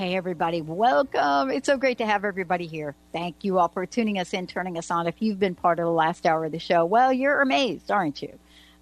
[0.00, 1.50] Hey, everybody, welcome.
[1.50, 2.94] It's so great to have everybody here.
[3.12, 5.06] Thank you all for tuning us in, turning us on.
[5.06, 8.22] If you've been part of the last hour of the show, well, you're amazed, aren't
[8.22, 8.38] you?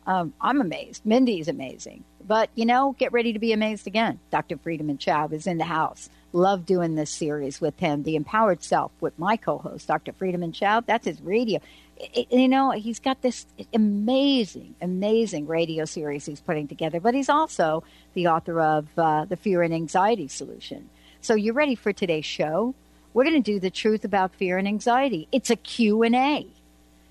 [0.06, 1.04] Um, I'm amazed.
[1.04, 2.04] Mindy's amazing.
[2.24, 4.20] But, you know, get ready to be amazed again.
[4.30, 4.58] Dr.
[4.58, 6.08] Friedemann Schaub is in the house.
[6.32, 10.12] Love doing this series with him, The Empowered Self, with my co host, Dr.
[10.12, 10.86] Friedemann Schaub.
[10.86, 11.58] That's his radio.
[11.96, 17.28] It, you know, he's got this amazing, amazing radio series he's putting together, but he's
[17.28, 17.82] also
[18.14, 22.74] the author of uh, The Fear and Anxiety Solution so you're ready for today's show?
[23.12, 25.28] We're going to do the truth about fear and anxiety.
[25.32, 26.46] It's a Q&A,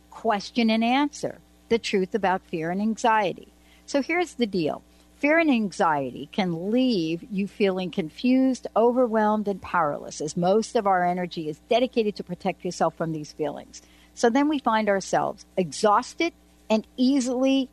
[0.10, 3.50] question and answer, the truth about fear and anxiety.
[3.86, 4.82] So here's the deal.
[5.18, 11.04] Fear and anxiety can leave you feeling confused, overwhelmed, and powerless, as most of our
[11.04, 13.82] energy is dedicated to protect yourself from these feelings.
[14.14, 16.34] So then we find ourselves exhausted
[16.70, 17.68] and easily,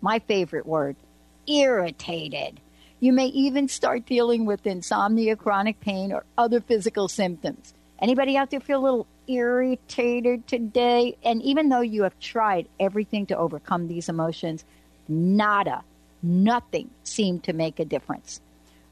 [0.00, 0.96] my favorite word,
[1.48, 2.60] irritated.
[3.02, 7.74] You may even start dealing with insomnia, chronic pain, or other physical symptoms.
[7.98, 11.16] Anybody out there feel a little irritated today?
[11.24, 14.64] And even though you have tried everything to overcome these emotions,
[15.08, 15.82] nada,
[16.22, 18.40] nothing seemed to make a difference.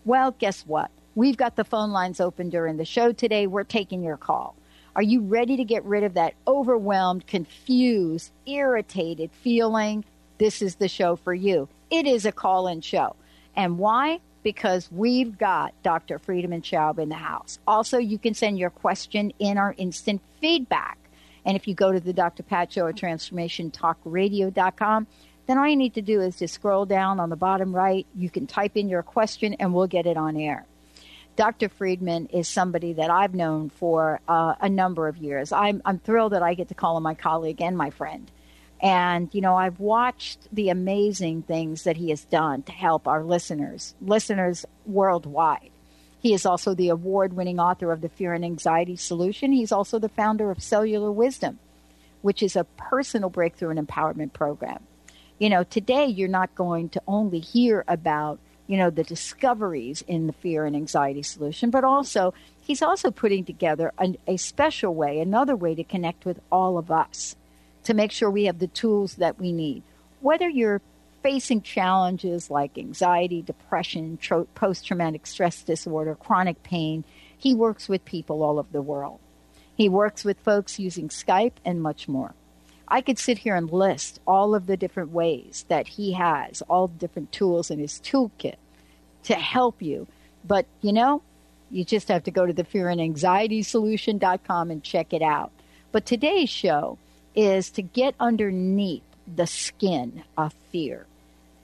[0.05, 0.91] Well, guess what?
[1.15, 3.47] We've got the phone lines open during the show today.
[3.47, 4.57] We're taking your call.
[4.97, 10.05] Are you ready to get rid of that overwhelmed, confused, irritated feeling?
[10.39, 11.69] This is the show for you.
[11.93, 13.15] It is a call in show.
[13.57, 14.21] And why?
[14.43, 16.19] Because we've got Dr.
[16.19, 17.59] Friedemann Schaub in the house.
[17.67, 20.99] Also, you can send your question in our instant feedback.
[21.45, 22.43] And if you go to the Dr.
[22.43, 25.07] Pat Show at transformationtalkradio.com,
[25.47, 28.07] then all you need to do is just scroll down on the bottom right.
[28.15, 30.65] You can type in your question and we'll get it on air.
[31.37, 31.69] Dr.
[31.69, 35.53] Friedemann is somebody that I've known for uh, a number of years.
[35.53, 38.31] I'm, I'm thrilled that I get to call him my colleague and my friend.
[38.83, 43.23] And, you know, I've watched the amazing things that he has done to help our
[43.23, 45.71] listeners, listeners worldwide.
[46.19, 49.53] He is also the award winning author of The Fear and Anxiety Solution.
[49.53, 51.59] He's also the founder of Cellular Wisdom,
[52.23, 54.83] which is a personal breakthrough and empowerment program.
[55.39, 60.27] You know, today you're not going to only hear about, you know, the discoveries in
[60.27, 65.21] the fear and anxiety solution, but also he's also putting together a, a special way,
[65.21, 67.37] another way to connect with all of us
[67.85, 69.83] to make sure we have the tools that we need.
[70.21, 70.83] Whether you're
[71.23, 74.19] facing challenges like anxiety, depression,
[74.55, 77.05] post traumatic stress disorder, chronic pain,
[77.37, 79.19] he works with people all over the world.
[79.77, 82.35] He works with folks using Skype and much more.
[82.87, 86.89] I could sit here and list all of the different ways that he has, all
[86.89, 88.57] different tools in his toolkit
[89.25, 90.07] to help you.
[90.45, 91.23] But you know,
[91.71, 95.53] you just have to go to the fearandanxietysolution.com and check it out.
[95.93, 96.99] But today's show
[97.35, 101.07] is to get underneath the skin of fear.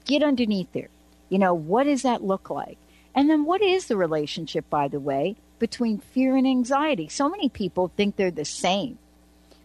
[0.05, 0.89] Get underneath there.
[1.29, 2.79] You know, what does that look like?
[3.15, 7.09] And then what is the relationship, by the way, between fear and anxiety?
[7.09, 8.99] So many people think they're the same.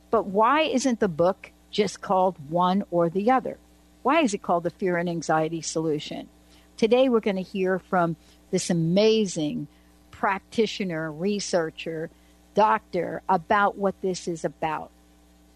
[0.10, 3.58] But why isn't the book just called one or the other?
[4.04, 6.28] Why is it called the Fear and Anxiety Solution?
[6.76, 8.16] Today we're going to hear from
[8.50, 9.68] this amazing
[10.10, 12.10] practitioner, researcher,
[12.56, 14.92] doctor about what this is about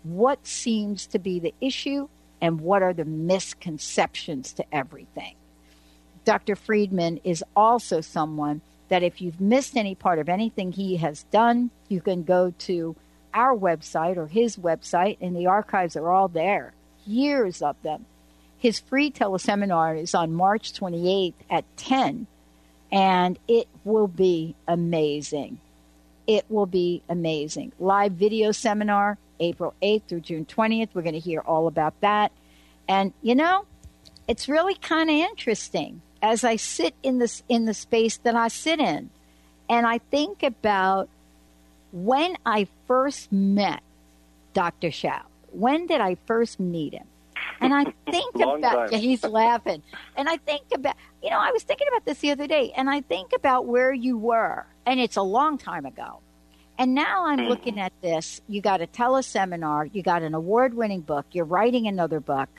[0.05, 2.07] what seems to be the issue
[2.41, 5.35] and what are the misconceptions to everything.
[6.25, 6.55] Dr.
[6.55, 11.71] Friedemann is also someone that if you've missed any part of anything he has done,
[11.87, 12.95] you can go to
[13.33, 16.73] our website or his website, and the archives are all there,
[17.05, 18.05] years of them.
[18.57, 22.27] His free teleseminar is on March 28th at 10,
[22.91, 25.59] and it will be amazing.
[26.27, 27.73] It will be amazing.
[27.79, 30.89] Live video seminar, April 8th through June 20th.
[30.93, 32.31] We're going to hear all about that.
[32.87, 33.65] And, you know,
[34.27, 38.47] it's really kind of interesting as I sit in this in the space that I
[38.47, 39.09] sit in,
[39.69, 41.09] and I think about
[41.91, 43.83] when I first met
[44.53, 44.89] Dr.
[44.89, 45.23] Schaub.
[45.51, 47.05] When did I first meet him?
[47.61, 48.99] And I think about time.
[48.99, 49.83] he's laughing.
[50.15, 52.89] And I think about you know, I was thinking about this the other day and
[52.89, 56.19] I think about where you were and it's a long time ago.
[56.77, 58.41] And now I'm looking at this.
[58.47, 62.49] You got a teleseminar, you got an award winning book, you're writing another book.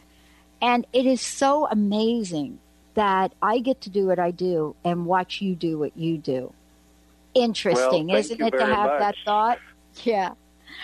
[0.62, 2.58] And it is so amazing
[2.94, 6.52] that I get to do what I do and watch you do what you do.
[7.34, 9.58] Interesting, Well, isn't it, to have that thought?
[10.04, 10.32] Yeah.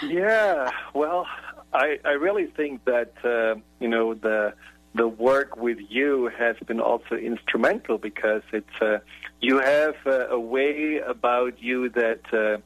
[0.03, 1.27] Yeah, well,
[1.73, 4.55] I I really think that uh, you know the
[4.95, 8.99] the work with you has been also instrumental because it's uh,
[9.41, 12.61] you have uh, a way about you that uh,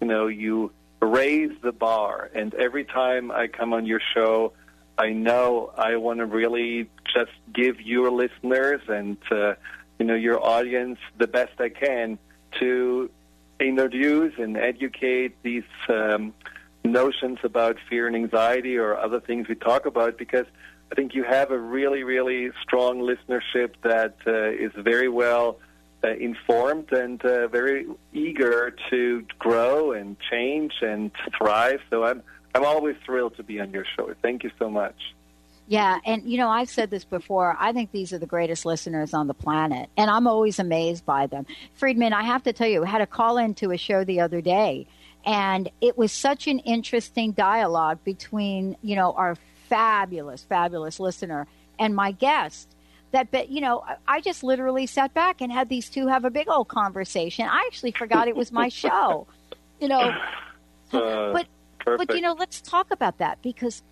[0.00, 4.52] you know you raise the bar, and every time I come on your show,
[4.96, 9.54] I know I want to really just give your listeners and uh,
[9.98, 12.18] you know your audience the best I can
[12.60, 13.10] to
[13.60, 16.32] introduce and educate these um,
[16.84, 20.46] notions about fear and anxiety or other things we talk about because
[20.90, 25.58] I think you have a really, really strong listenership that uh, is very well
[26.04, 31.80] uh, informed and uh, very eager to grow and change and thrive.
[31.90, 32.22] So I'm
[32.54, 34.12] I'm always thrilled to be on your show.
[34.22, 34.96] Thank you so much.
[35.66, 37.54] Yeah, and you know, I've said this before.
[37.60, 41.26] I think these are the greatest listeners on the planet, and I'm always amazed by
[41.26, 41.44] them.
[41.78, 44.40] Friedemann, I have to tell you, I had a call into a show the other
[44.40, 44.86] day,
[45.26, 49.36] and it was such an interesting dialogue between, you know, our
[49.68, 51.46] fabulous, fabulous listener
[51.78, 52.74] and my guest.
[53.12, 56.30] That, but you know, I- just literally sat back and had these two have a
[56.30, 57.46] big old conversation.
[57.46, 59.26] I actually forgot it was my show,
[59.80, 60.12] you know.
[60.92, 61.46] Uh, But
[61.78, 62.08] perfect.
[62.08, 63.82] but you know, let's talk about that because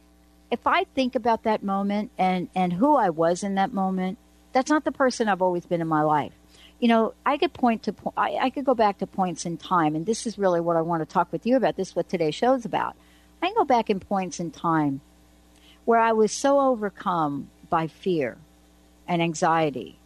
[0.50, 4.18] if I think about that moment and and who I was in that moment,
[4.52, 6.32] that's not the person I've always been in my life.
[6.78, 9.94] You know, I could point to I, I could go back to points in time,
[9.96, 11.76] and this is really what I want to talk with you about.
[11.76, 12.96] This is what today's show's about.
[13.42, 15.00] I can go back in points in time
[15.86, 18.36] where I was so overcome by fear
[19.08, 19.98] and anxiety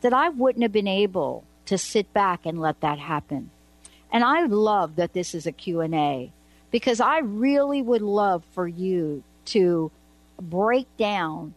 [0.00, 3.50] that I wouldn't have been able to sit back and let that happen.
[4.12, 6.32] And I love that this is a Q&A
[6.70, 9.90] because I really would love for you to
[10.40, 11.54] break down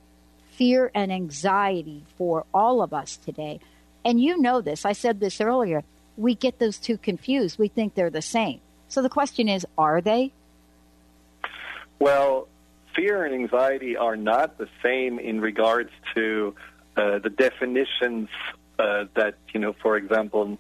[0.52, 3.60] fear and anxiety for all of us today.
[4.06, 4.86] And you know this.
[4.86, 5.84] I said this earlier.
[6.18, 7.58] We get those two confused.
[7.58, 8.60] We think they're the same.
[8.88, 10.32] So the question is, are they?
[12.00, 12.48] Well,
[12.96, 16.56] fear and anxiety are not the same in regards to
[16.96, 18.30] uh, the definitions
[18.80, 20.58] uh, that, you know, for example,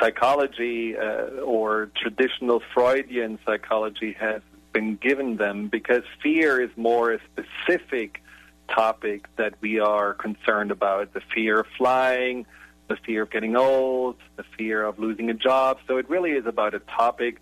[0.00, 4.42] psychology uh, or traditional Freudian psychology has
[4.72, 8.22] been given them because fear is more a specific
[8.68, 12.46] topic that we are concerned about the fear of flying,
[12.88, 15.78] the fear of getting old, the fear of losing a job.
[15.86, 17.40] So it really is about a topic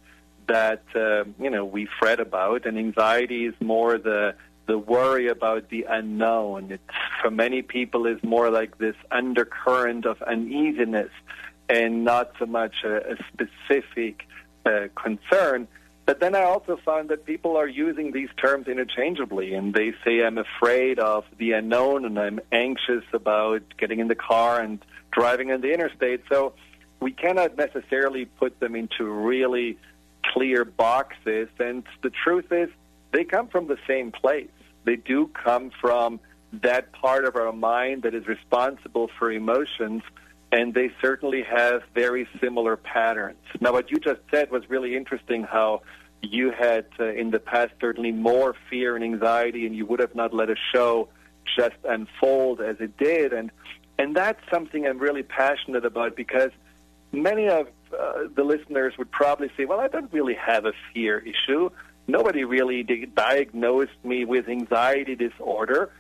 [0.51, 4.35] that uh, you know we fret about, and anxiety is more the
[4.67, 6.73] the worry about the unknown.
[6.73, 6.81] It,
[7.23, 11.11] for many people, is more like this undercurrent of uneasiness,
[11.69, 14.27] and not so much a, a specific
[14.67, 15.69] uh, concern.
[16.07, 20.25] But then I also found that people are using these terms interchangeably, and they say,
[20.25, 25.53] I'm afraid of the unknown and I'm anxious about getting in the car and driving
[25.53, 26.23] on the interstate.
[26.29, 26.55] So
[26.99, 29.79] we cannot necessarily put them into really
[30.33, 31.49] clear boxes.
[31.59, 32.69] And the truth is,
[33.13, 34.51] they come from the same place.
[34.85, 36.21] They do come from
[36.53, 40.03] that part of our mind that is responsible for emotions
[40.53, 43.39] and they certainly have very similar patterns.
[43.61, 45.83] Now, what you just said was really interesting how
[46.23, 50.15] you had uh, in the past certainly more fear and anxiety, and you would have
[50.15, 51.09] not let a show
[51.57, 53.33] just unfold as it did.
[53.33, 53.51] And,
[53.99, 56.51] and that's something I'm really passionate about because
[57.13, 57.69] many of
[57.99, 61.71] uh, the listeners would probably say, well, I don't really have a fear issue.
[62.07, 62.83] Nobody really
[63.15, 65.93] diagnosed me with anxiety disorder.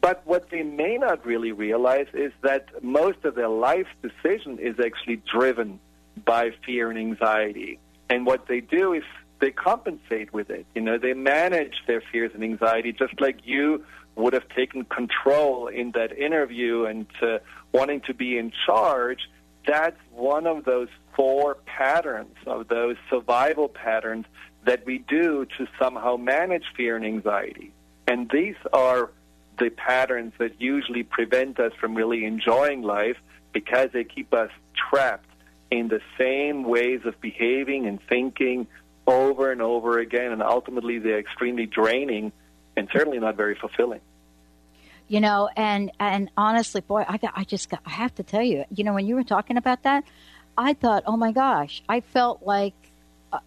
[0.00, 4.76] But what they may not really realize is that most of their life decision is
[4.78, 5.80] actually driven
[6.24, 7.78] by fear and anxiety.
[8.10, 9.02] And what they do is
[9.40, 10.66] they compensate with it.
[10.74, 13.84] You know, they manage their fears and anxiety just like you
[14.16, 17.38] would have taken control in that interview and uh,
[17.72, 19.20] wanting to be in charge.
[19.66, 24.26] That's one of those four patterns of those survival patterns
[24.64, 27.72] that we do to somehow manage fear and anxiety.
[28.06, 29.10] And these are
[29.58, 33.16] the patterns that usually prevent us from really enjoying life
[33.52, 35.28] because they keep us trapped
[35.70, 38.66] in the same ways of behaving and thinking
[39.06, 42.32] over and over again, and ultimately they're extremely draining
[42.76, 44.00] and certainly not very fulfilling.
[45.06, 48.42] You know, and and honestly, boy, I got, I just got, I have to tell
[48.42, 50.04] you, you know, when you were talking about that,
[50.56, 52.74] I thought, oh my gosh, I felt like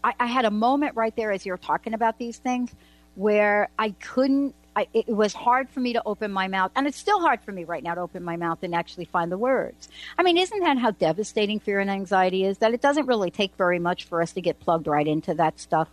[0.03, 2.71] I, I had a moment right there as you were talking about these things
[3.15, 6.99] where I couldn't I, it was hard for me to open my mouth, and it's
[6.99, 9.89] still hard for me right now to open my mouth and actually find the words.
[10.19, 12.59] I mean, isn't that how devastating fear and anxiety is?
[12.59, 15.59] That it doesn't really take very much for us to get plugged right into that
[15.59, 15.89] stuff.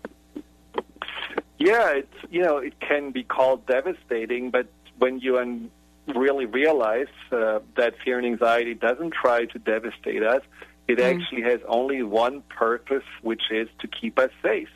[1.59, 4.66] Yeah, it's you know it can be called devastating, but
[4.99, 5.71] when you un-
[6.15, 10.43] really realize uh, that fear and anxiety doesn't try to devastate us,
[10.89, 11.15] it mm.
[11.15, 14.69] actually has only one purpose, which is to keep us safe.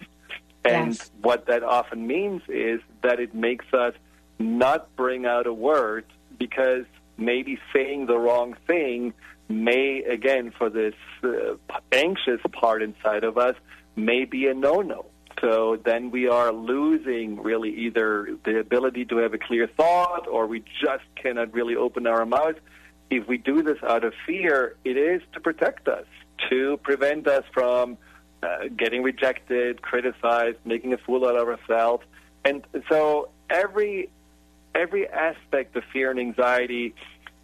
[0.65, 1.11] And yes.
[1.23, 3.95] what that often means is that it makes us
[4.39, 6.05] not bring out a word
[6.39, 6.85] because
[7.17, 9.13] maybe saying the wrong thing
[9.49, 11.55] may, again, for this uh,
[11.93, 13.55] anxious part inside of us,
[13.97, 15.07] may be a no no.
[15.41, 20.47] So then we are losing really either the ability to have a clear thought or
[20.47, 22.57] we just cannot really open our mouth.
[23.11, 26.07] If we do this out of fear, it is to protect us,
[26.51, 27.99] to prevent us from
[28.43, 32.05] uh, getting rejected, criticized, making a fool out of ourselves.
[32.45, 34.11] And so every
[34.75, 36.95] every aspect of fear and anxiety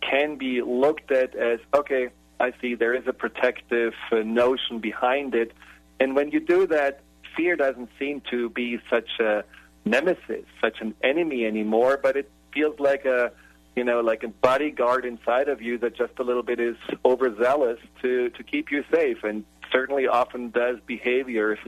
[0.01, 2.09] can be looked at as okay,
[2.41, 5.53] I see there is a protective uh, notion behind it.
[6.01, 7.01] And when you do that,
[7.37, 9.45] fear doesn't seem to be such a
[9.85, 13.33] nemesis, such an enemy anymore, but it feels like a
[13.77, 17.81] you know, like a bodyguard inside of you that just a little bit is overzealous
[18.03, 19.25] to to keep you safe.
[19.25, 21.59] And certainly often does behaviors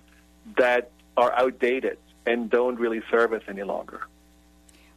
[0.57, 4.03] that are outdated and don't really serve us any longer.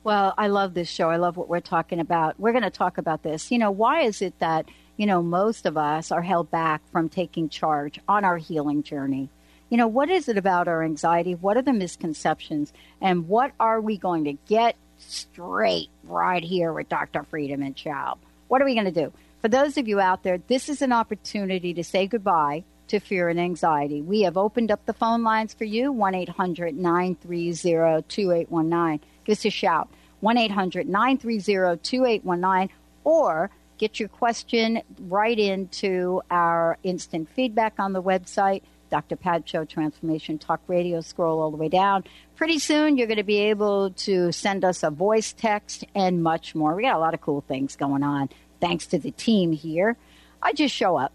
[0.04, 1.10] Well, I love this show.
[1.10, 2.40] I love what we're talking about.
[2.40, 3.52] We're going to talk about this.
[3.52, 7.10] You know, why is it that, you know, most of us are held back from
[7.10, 9.30] taking charge on our healing journey?
[9.70, 11.36] You know, what is it about our anxiety?
[11.36, 12.74] What are the misconceptions?
[13.02, 17.24] And what are we going to get straight right here with Dr.
[17.24, 18.18] Friedemann Schaub?
[18.48, 19.14] What are we going to do?
[19.42, 23.30] For those of you out there, this is an opportunity to say goodbye to fear
[23.30, 24.02] and anxiety.
[24.02, 29.00] We have opened up the phone lines for you 1 800 930 2819.
[29.24, 29.88] Give us a shout
[30.22, 38.04] 1 800 930 2819 or get your question right into our instant feedback on the
[38.04, 38.64] website.
[38.90, 39.16] Dr.
[39.16, 41.02] Pat Show Transformation Talk Radio.
[41.02, 42.04] Scroll all the way down.
[42.36, 46.56] Pretty soon, you're going to be able to send us a voice text and much
[46.56, 46.76] more.
[46.76, 48.30] We got a lot of cool things going on
[48.60, 49.98] thanks to the team here.
[50.42, 51.14] I just show up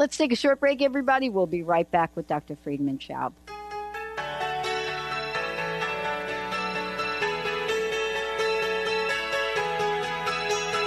[0.00, 1.28] Let's take a short break, everybody.
[1.28, 2.56] We'll be right back with Dr.
[2.56, 3.34] Friedemann Schaub.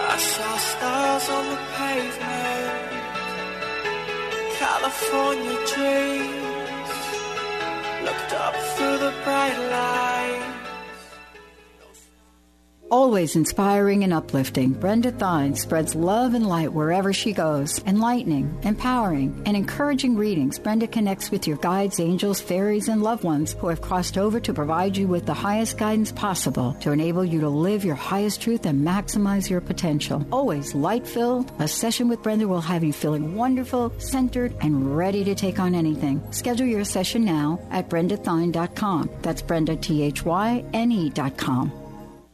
[0.09, 2.32] I saw stars on the pavement,
[4.83, 6.89] California dreams,
[8.03, 10.52] looked up through the bright light.
[12.93, 17.81] Always inspiring and uplifting, Brenda Thyne spreads love and light wherever she goes.
[17.88, 23.53] Enlightening, empowering, and encouraging readings, Brenda connects with your guides, angels, fairies, and loved ones
[23.53, 27.41] who have crossed over to provide you with the highest guidance possible to enable you
[27.41, 30.23] to live your highest truth and maximize your potential.
[30.31, 35.23] Always light filled, a session with Brenda will have you feeling wonderful, centered, and ready
[35.23, 36.21] to take on anything.
[36.31, 39.09] Schedule your session now at brendathyne.com.
[39.23, 41.82] That's Brenda, T H Y N E.com.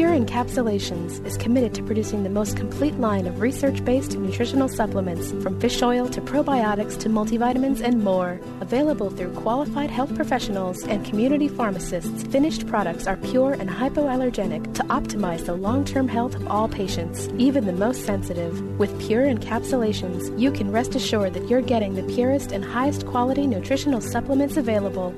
[0.00, 5.30] Pure Encapsulations is committed to producing the most complete line of research based nutritional supplements,
[5.42, 8.40] from fish oil to probiotics to multivitamins and more.
[8.62, 14.82] Available through qualified health professionals and community pharmacists, finished products are pure and hypoallergenic to
[14.84, 18.58] optimize the long term health of all patients, even the most sensitive.
[18.78, 23.46] With Pure Encapsulations, you can rest assured that you're getting the purest and highest quality
[23.46, 25.14] nutritional supplements available.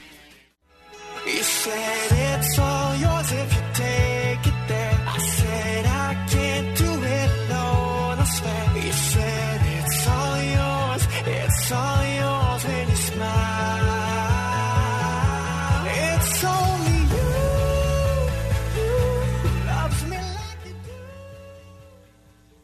[1.25, 4.80] You said it's all yours if you take it there.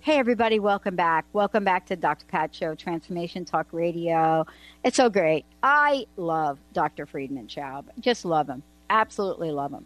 [0.07, 1.25] Hey, everybody, welcome back.
[1.33, 2.25] Welcome back to Dr.
[2.27, 4.45] Pat Show, Transformation Talk Radio.
[4.81, 5.43] It's so great.
[5.61, 7.05] I love Dr.
[7.05, 7.83] Friedemann Schaub.
[7.99, 8.63] Just love him.
[8.89, 9.85] Absolutely love him.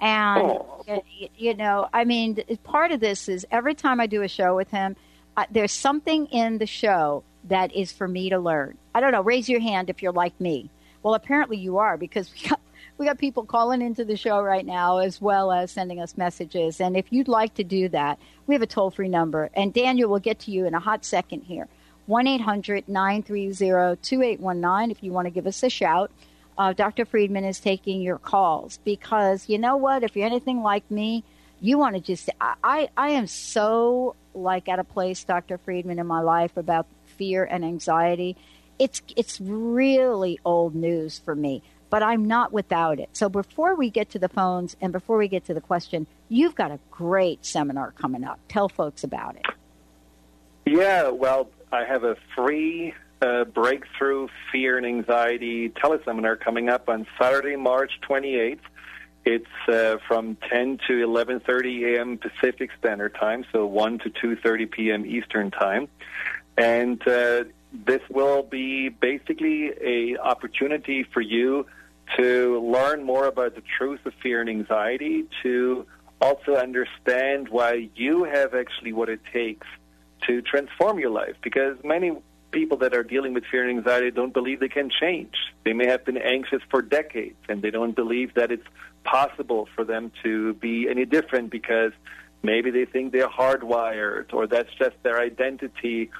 [0.00, 0.84] And, Oh.
[0.86, 4.28] y- y- you know, I mean, part of this is every time I do a
[4.28, 4.94] show with him,
[5.36, 8.78] uh, there's something in the show that is for me to learn.
[8.94, 9.20] I don't know.
[9.22, 10.70] Raise your hand if you're like me.
[11.02, 12.60] Well, apparently you are because we got,
[12.98, 16.80] we got people calling into the show right now as well as sending us messages.
[16.80, 19.50] And if you'd like to do that, we have a toll free number.
[19.54, 21.68] And Daniel will get to you in a hot second here
[22.06, 26.10] 1 800 930 2819 if you want to give us a shout.
[26.58, 27.04] Uh, Dr.
[27.04, 30.02] Friedemann is taking your calls because you know what?
[30.02, 31.22] If you're anything like me,
[31.60, 32.30] you want to just.
[32.40, 35.58] I, I, am so like at a place, Dr.
[35.58, 38.36] Friedemann, in my life about fear and anxiety.
[38.78, 43.10] It's it's really old news for me, but I'm not without it.
[43.12, 46.54] So before we get to the phones and before we get to the question, you've
[46.54, 48.40] got a great seminar coming up.
[48.48, 49.46] Tell folks about it.
[50.64, 57.06] Yeah, well, I have a free uh, breakthrough fear and anxiety teleseminar coming up on
[57.18, 58.58] Saturday, March 28th.
[59.24, 62.18] It's uh, from 10 to 11:30 a.m.
[62.18, 65.04] Pacific Standard Time, so 1 to 2:30 p.m.
[65.04, 65.88] Eastern Time,
[66.56, 71.66] and uh, this will be basically a opportunity for you
[72.16, 75.86] to learn more about the truth of fear and anxiety, to
[76.20, 79.66] also understand why you have actually what it takes
[80.26, 82.12] to transform your life because many
[82.50, 85.34] people that are dealing with fear and anxiety don't believe they can change.
[85.64, 88.66] They may have been anxious for decades and they don't believe that it's
[89.04, 91.92] possible for them to be any different because
[92.42, 96.10] maybe they think they're hardwired or that's just their identity.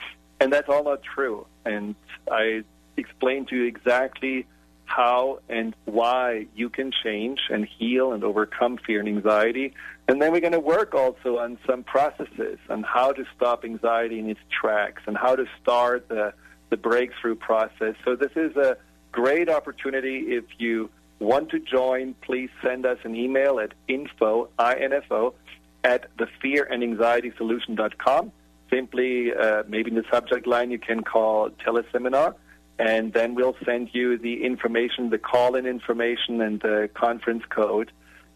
[0.41, 1.47] And that's all not true.
[1.65, 1.95] And
[2.31, 2.65] I
[2.97, 4.47] explained to you exactly
[4.87, 9.75] how and why you can change and heal and overcome fear and anxiety.
[10.09, 14.19] And then we're going to work also on some processes on how to stop anxiety
[14.19, 16.33] in its tracks and how to start the,
[16.71, 17.97] the breakthrough process.
[18.05, 18.79] So this is a
[19.13, 20.19] great opportunity.
[20.29, 25.35] If you want to join, please send us an email at info, I-N-F-O,
[25.83, 28.33] at the fear and anxiety solution.com.
[28.71, 32.35] Simply, uh, maybe in the subject line, you can call teleseminar
[32.79, 37.91] and then we'll send you the information, the call-in information, and the conference code.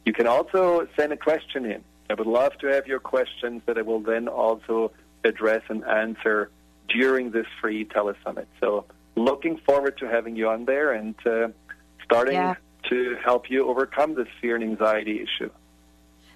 [0.06, 1.82] You can also send a question in.
[2.08, 4.92] I would love to have your questions that I will then also
[5.24, 6.50] address and answer
[6.88, 8.46] during this free telesummit.
[8.60, 11.48] So, looking forward to having you on there and uh,
[12.04, 12.54] starting Yeah.
[12.88, 15.50] to help you overcome this fear and anxiety issue.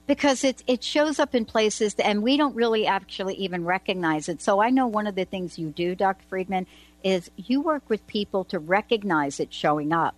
[0.07, 4.43] because it it shows up in places and we don't really actually even recognize it.
[4.43, 6.23] So I know one of the things you do, Dr.
[6.31, 6.67] Friedemann,
[7.05, 10.15] is you work with people to recognize it showing up.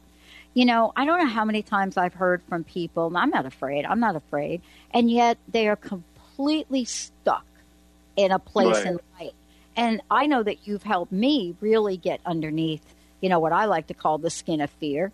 [0.54, 3.84] You know, I don't know how many times I've heard from people, I'm not afraid,
[3.84, 7.44] I'm not afraid, and yet they are completely stuck
[8.16, 8.86] in a place Right.
[8.86, 9.34] in light.
[9.76, 12.80] And I know that you've helped me really get underneath,
[13.20, 15.12] you know, what I like to call the skin of fear.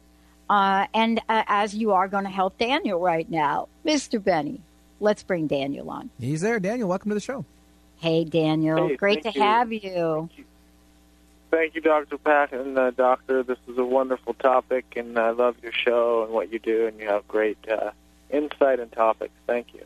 [0.49, 4.23] Uh, and uh, as you are going to help Daniel right now, Mr.
[4.23, 4.61] Benny,
[5.01, 6.11] let's bring Daniel on.
[6.21, 6.61] He's there.
[6.61, 7.45] Daniel, welcome to the show.
[7.97, 9.43] Hey, Daniel, Hey, great to thank you.
[9.43, 10.29] have you.
[11.53, 12.17] Thank you, Dr.
[12.17, 13.43] Pat and uh, Doctor.
[13.43, 16.99] This is a wonderful topic, and I love your show and what you do, and
[16.99, 17.91] you have great uh,
[18.31, 19.35] insight and topics.
[19.47, 19.85] Thank you.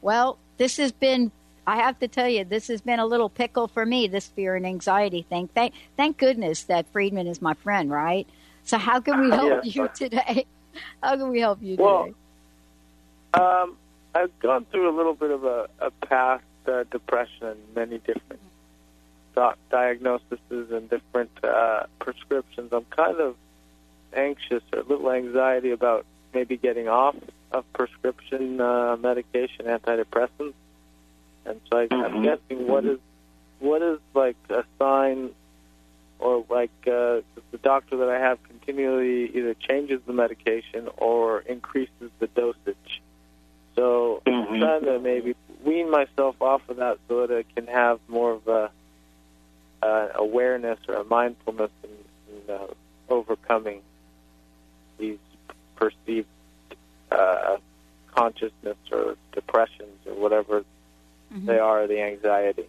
[0.00, 1.32] Well, this has been,
[1.66, 4.54] I have to tell you, this has been a little pickle for me, this fear
[4.54, 5.48] and anxiety thing.
[5.48, 8.28] Thank, thank goodness that Friedemann is my friend, right?
[8.62, 9.74] So, how can we help Yes.
[9.74, 10.46] you today?
[11.02, 11.82] How can we help you today?
[11.82, 12.14] Well,
[13.34, 13.76] um,
[14.14, 18.40] I've gone through a little bit of a, a past uh, depression and many different
[19.34, 22.72] diagnoses and different uh, prescriptions.
[22.72, 23.36] I'm kind of
[24.14, 27.16] anxious or a little anxiety about maybe getting off
[27.52, 30.54] of prescription uh, medication, antidepressants.
[31.44, 32.98] And so I, I'm guessing what is
[33.58, 35.30] what is like a sign
[36.18, 42.10] or like uh, the doctor that I have continually either changes the medication or increases
[42.18, 43.02] the dosage.
[43.74, 48.00] So I'm trying to maybe wean myself off of that so that I can have
[48.08, 48.70] more of a
[49.82, 51.90] uh, awareness or a mindfulness in,
[52.34, 52.66] in uh,
[53.08, 53.80] overcoming
[54.98, 55.18] these
[55.76, 56.28] perceived
[57.10, 57.56] uh,
[58.14, 60.64] consciousness or depressions or whatever
[61.32, 62.64] they are, the anxiety.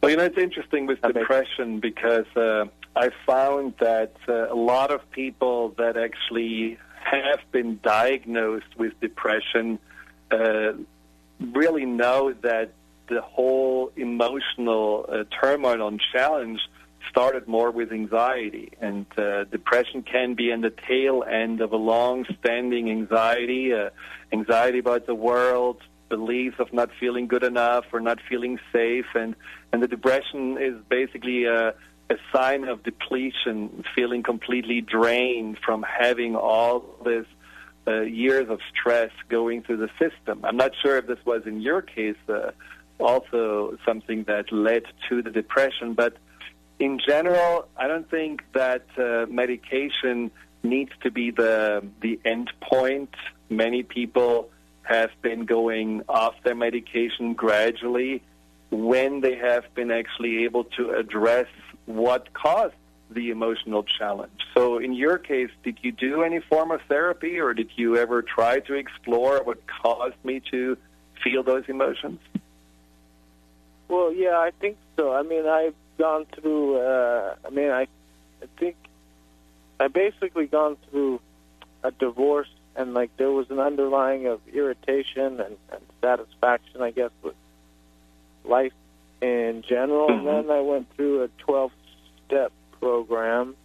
[0.00, 4.52] Well, you know, it's interesting with That makes- depression because uh, I found that uh,
[4.52, 9.78] a lot of people that actually have been diagnosed with depression
[10.30, 10.72] uh,
[11.40, 12.70] really know that
[13.10, 16.60] the whole emotional uh, turmoil and challenge
[17.10, 18.72] started more with anxiety.
[18.80, 23.90] And uh, depression can be in the tail end of a long standing anxiety, uh,
[24.32, 29.06] anxiety about the world, belief of not feeling good enough or not feeling safe.
[29.14, 29.34] And,
[29.72, 31.74] and the depression is basically a,
[32.10, 37.26] a sign of depletion, feeling completely drained from having all this
[37.86, 40.44] uh, years of stress going through the system.
[40.44, 42.50] I'm not sure if this was in your case uh,
[43.00, 46.16] also something that led to the depression, but
[46.78, 50.30] in general, I don't think that uh, medication
[50.62, 53.14] needs to be the the end point.
[53.48, 54.50] Many people
[54.82, 58.22] have been going off their medication gradually
[58.70, 61.46] when they have been actually able to address
[61.86, 62.74] what caused
[63.10, 64.40] the emotional challenge.
[64.54, 68.22] So in your case, did you do any form of therapy or did you ever
[68.22, 70.76] try to explore what caused me to
[71.22, 72.20] feel those emotions?
[73.90, 75.12] Well, yeah, I think so.
[75.12, 76.76] I mean, I've gone through.
[76.78, 77.82] Uh, I mean, I,
[78.40, 78.76] I think
[79.80, 81.20] I basically gone through
[81.82, 87.10] a divorce, and like there was an underlying of irritation and, and satisfaction, I guess,
[87.22, 87.34] with
[88.44, 88.72] life
[89.20, 90.10] in general.
[90.10, 93.56] And then I went through a twelve-step program,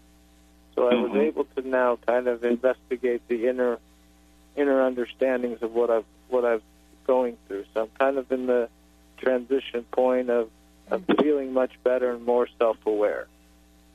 [0.73, 1.27] so I was Mhm.
[1.27, 3.77] able to now kind of investigate the inner
[4.57, 6.63] inner understandings of what I've what I've
[7.05, 7.65] going through.
[7.75, 8.69] So I'm kind of in the
[9.17, 10.49] transition point of,
[10.89, 13.27] of feeling much better and more self aware.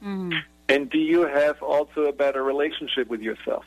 [0.03, 0.41] Mhm.
[0.69, 3.65] And do you have also a better relationship with yourself?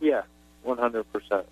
[0.00, 0.22] Yeah,
[0.62, 1.46] one hundred percent.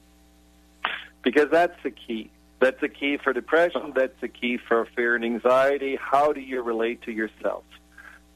[1.23, 2.31] Because that's the key.
[2.61, 3.93] That's the key for depression.
[3.95, 5.97] That's the key for fear and anxiety.
[5.97, 7.65] How do you relate to yourself?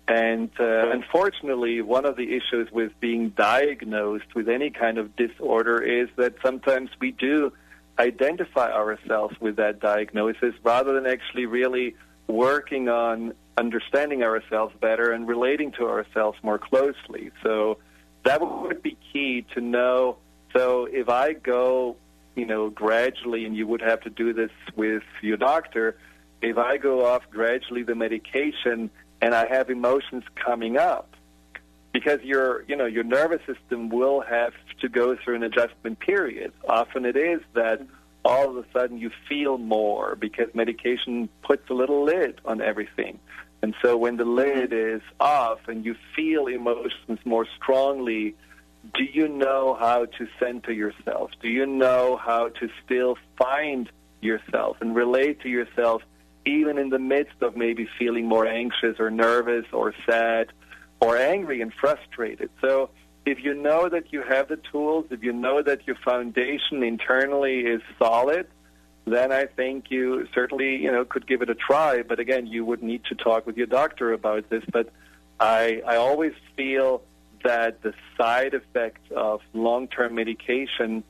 [0.08, 5.80] And uh, unfortunately, one of the issues with being diagnosed with any kind of disorder
[5.82, 7.52] is that sometimes we do
[7.98, 15.26] identify ourselves with that diagnosis rather than actually really working on understanding ourselves better and
[15.26, 17.30] relating to ourselves more closely.
[17.42, 17.78] So
[18.24, 20.18] that would be key to know.
[20.54, 21.96] So if I go,
[22.34, 25.96] you know, gradually, and you would have to do this with your doctor,
[26.42, 28.90] if I go off gradually the medication
[29.22, 31.14] and I have emotions coming up,
[31.92, 36.52] because your you know your nervous system will have to go through an adjustment period.
[36.68, 37.80] Often it is that
[38.24, 43.18] all of a sudden you feel more because medication puts a little lid on everything.
[43.62, 48.34] And so when the lid is off and you feel emotions more strongly,
[48.94, 51.30] do you know how to center yourself?
[51.40, 56.02] Do you know how to still find yourself and relate to yourself
[56.44, 60.52] even in the midst of maybe feeling more anxious or nervous or sad
[61.00, 62.50] or angry and frustrated?
[62.60, 62.90] So
[63.26, 67.60] if you know that you have the tools, if you know that your foundation internally
[67.60, 68.46] is solid,
[69.04, 72.02] then I think you certainly, you know, could give it a try.
[72.02, 74.62] But again, you would need to talk with your doctor about this.
[74.72, 74.92] But
[75.40, 77.02] I, I always feel
[77.44, 81.02] that the side effects of long-term medication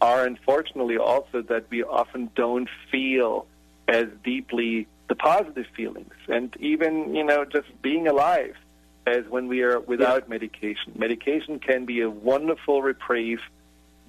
[0.00, 3.46] are unfortunately also that we often don't feel
[3.88, 8.56] as deeply the positive feelings and even, you know, just being alive
[9.06, 10.92] as when we are without medication.
[10.96, 13.40] Medication can be a wonderful reprieve,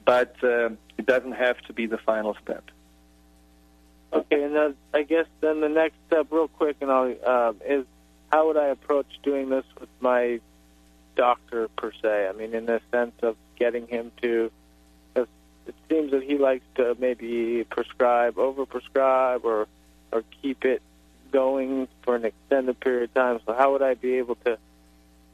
[0.05, 2.63] but uh, it doesn't have to be the final step.
[4.11, 7.85] Okay, and then I guess then the next step, real quick, and I'll um, is
[8.31, 10.39] how would I approach doing this with my
[11.15, 12.27] doctor per se?
[12.27, 14.51] I mean, in the sense of getting him to.
[15.65, 19.67] It seems that he likes to maybe prescribe, overprescribe, or
[20.11, 20.81] or keep it
[21.31, 23.39] going for an extended period of time.
[23.45, 24.57] So how would I be able to?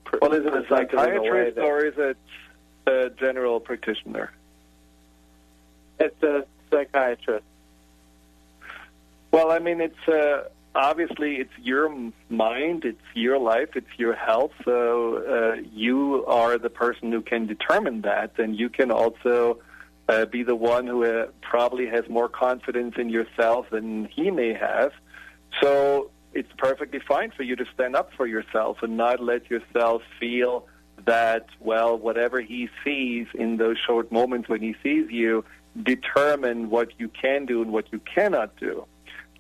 [0.09, 2.17] Pre- Well, is it a a psychiatrist that- or is it
[2.87, 4.31] a general practitioner?
[5.99, 7.45] It's a psychiatrist.
[9.31, 11.89] Well, I mean, it's uh, obviously it's your
[12.29, 14.53] mind, it's your life, it's your health.
[14.65, 19.59] So uh, you are the person who can determine that, and you can also
[20.07, 24.53] uh, be the one who uh, probably has more confidence in yourself than he may
[24.53, 24.91] have.
[25.61, 30.01] So it's perfectly fine for you to stand up for yourself and not let yourself
[30.19, 30.67] feel
[31.05, 35.43] that, well, whatever he sees in those short moments when he sees you
[35.81, 38.85] determine what you can do and what you cannot do.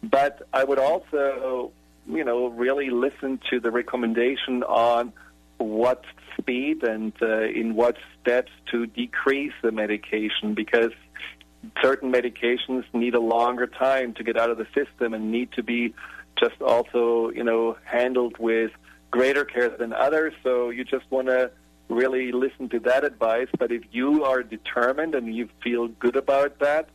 [0.01, 1.71] But I would also,
[2.07, 5.11] you know, really listen to the recommendation on
[5.57, 6.05] what
[6.37, 10.91] speed and uh, in what steps to decrease the medication because
[11.81, 15.63] certain medications need a longer time to get out of the system and need to
[15.63, 15.93] be
[16.39, 18.71] just also, you know, handled with
[19.11, 20.33] greater care than others.
[20.43, 21.51] So you just want to
[21.89, 23.47] really listen to that advice.
[23.57, 26.89] But if you are determined and you feel good about that,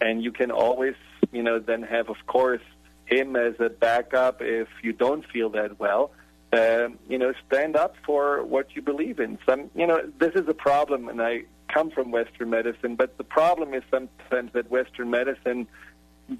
[0.00, 0.94] and you can always,
[1.30, 2.62] you know, then have, of course,
[3.06, 6.12] him as a backup if you don't feel that well.
[6.52, 9.38] Um, you know, stand up for what you believe in.
[9.48, 13.24] Some, you know, this is a problem, and I come from Western medicine, but the
[13.24, 15.68] problem is sometimes that Western medicine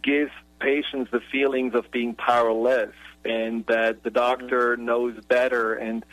[0.03, 2.95] gives patients the feelings of being powerless
[3.25, 6.05] and that the doctor knows better and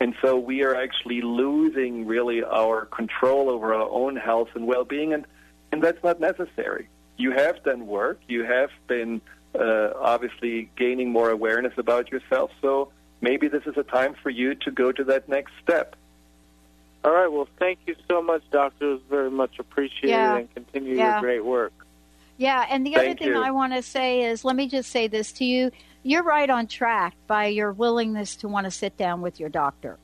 [0.00, 5.12] and so we are actually losing really our control over our own health and well-being
[5.12, 5.26] and
[5.72, 6.88] and that's not necessary
[7.18, 9.20] you have done work you have been
[9.58, 12.90] uh, obviously gaining more awareness about yourself so
[13.20, 15.96] maybe this is a time for you to go to that next step
[17.04, 17.30] All right.
[17.30, 18.84] Well, thank you so much, doctor.
[18.90, 20.38] It was very much appreciated, Yeah.
[20.38, 21.12] and continue Yeah.
[21.12, 21.72] your great work.
[22.38, 23.42] Yeah, and the Thank other thing you.
[23.42, 25.70] I want to say is let me just say this to you.
[26.02, 29.98] You're right on track by your willingness to want to sit down with your doctor.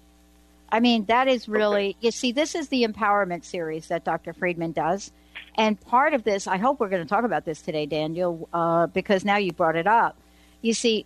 [0.71, 4.33] I mean, that is really, you see, this is the empowerment series that Dr.
[4.33, 5.13] Friedemann does.
[5.57, 8.87] And part of this, I hope we're going to talk about this today, Daniel, uh,
[8.87, 10.17] because now you brought it up.
[10.63, 11.05] You see,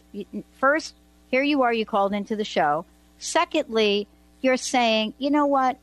[0.61, 0.95] first,
[1.31, 2.85] here you are, you called into the show.
[3.19, 4.07] Secondly,
[4.41, 5.79] you're saying, you know what?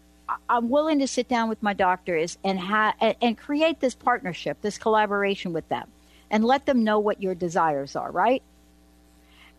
[0.50, 4.62] I'm willing to sit down with my doctors and ha- and- and create this partnership,
[4.62, 5.90] this collaboration with them,
[6.32, 8.42] and let them know what your desires are, right?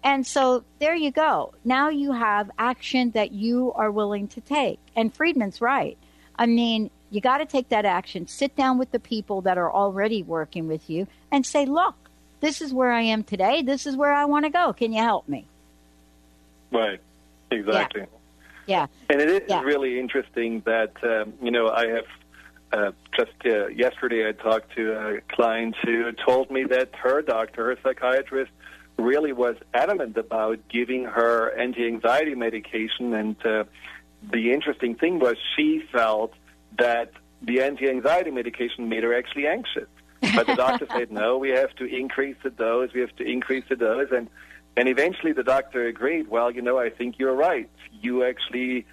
[0.03, 1.55] And so there you go.
[1.64, 4.79] Now you have action that you are willing to take.
[4.94, 5.96] And Friedemann's right.
[6.38, 8.27] I mean, you got to take that action.
[8.27, 11.94] Sit down with the people that are already working with you and say, look,
[12.40, 13.62] this is where I am today.
[13.62, 14.72] This is where I want to go.
[14.72, 15.46] Can you help me?
[16.70, 17.00] right
[17.53, 18.07] exactly Yeah.
[19.11, 19.62] And it is Yeah.
[19.62, 22.07] really interesting that um, you know I have
[22.72, 27.66] uh, just uh, yesterday I talked to a client who told me that her doctor,
[27.66, 28.50] her psychiatrist,
[28.98, 33.12] really was adamant about giving her anti-anxiety medication.
[33.14, 33.64] And uh,
[34.33, 36.33] the interesting thing was she felt
[36.79, 39.88] that the anti-anxiety medication made her actually anxious.
[40.35, 42.92] But the doctor said, no, we have to increase the dose.
[42.94, 44.09] We have to increase the dose.
[44.11, 44.29] And
[44.76, 47.68] and eventually the doctor agreed, well, you know, I think you're right.
[48.00, 48.87] You actually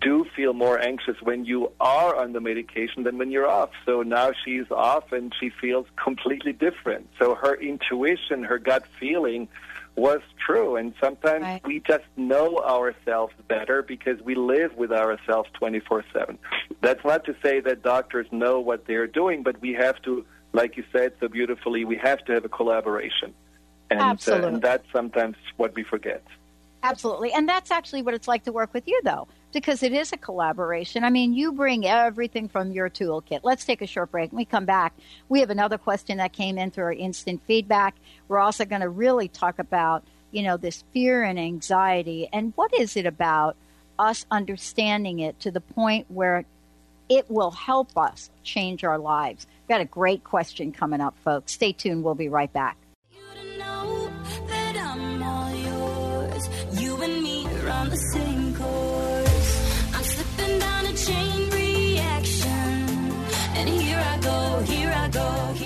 [0.00, 3.70] do feel more anxious when you are on the medication than when you're off.
[3.84, 7.08] So now she's off and she feels completely different.
[7.18, 9.48] So her intuition, her gut feeling
[9.94, 10.76] was true.
[10.76, 11.64] And sometimes Right.
[11.64, 16.38] we just know ourselves better because we live with ourselves 24 7.
[16.82, 20.76] That's not to say that doctors know what they're doing, but we have to, like
[20.76, 23.32] you said so beautifully, we have to have a collaboration.
[23.90, 24.48] And, uh, Absolutely.
[24.48, 26.22] and that's sometimes what we forget.
[26.82, 27.32] Absolutely.
[27.32, 30.16] And that's actually what it's like to work with you, though, because it is a
[30.16, 31.02] collaboration.
[31.02, 33.40] I mean, you bring everything from your toolkit.
[33.42, 34.30] Let's take a short break.
[34.30, 34.94] When we come back,
[35.28, 37.96] we have another question that came in through our instant feedback.
[38.28, 42.72] We're also going to really talk about, you know, this fear and anxiety and what
[42.74, 43.56] is it about
[43.98, 46.44] us understanding it to the point where
[47.08, 49.46] it will help us change our lives.
[49.62, 51.52] We've Got a great question coming up, folks.
[51.52, 52.04] Stay tuned.
[52.04, 52.76] We'll be right back.
[57.90, 59.94] The same course.
[59.94, 63.12] I'm slipping down a chain reaction.
[63.58, 65.65] And here I go, here I go, here I go.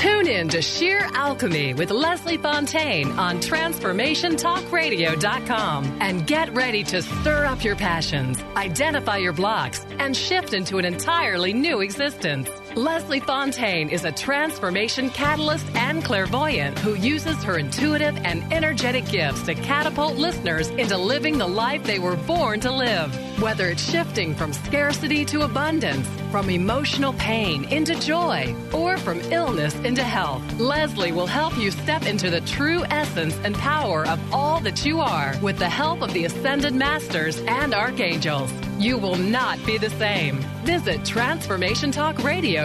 [0.00, 7.44] Tune in to Sheer Alchemy with Leslie Fontaine on TransformationTalkRadio.com and get ready to stir
[7.44, 12.48] up your passions, identify your blocks, and shift into an entirely new existence.
[12.76, 19.42] Leslie Fontaine is a transformation catalyst and clairvoyant who uses her intuitive and energetic gifts
[19.42, 23.12] to catapult listeners into living the life they were born to live.
[23.42, 29.74] Whether it's shifting from scarcity to abundance, from emotional pain into joy, or from illness
[29.80, 34.60] into health, Leslie will help you step into the true essence and power of all
[34.60, 38.52] that you are with the help of the Ascended Masters and Archangels.
[38.78, 40.38] You will not be the same.
[40.64, 41.04] Visit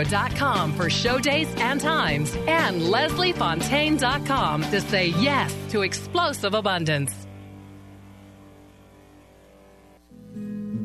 [0.04, 7.14] TransformationTalkRadio.com for show dates and times and LeslieFontaine.com to say yes to explosive abundance.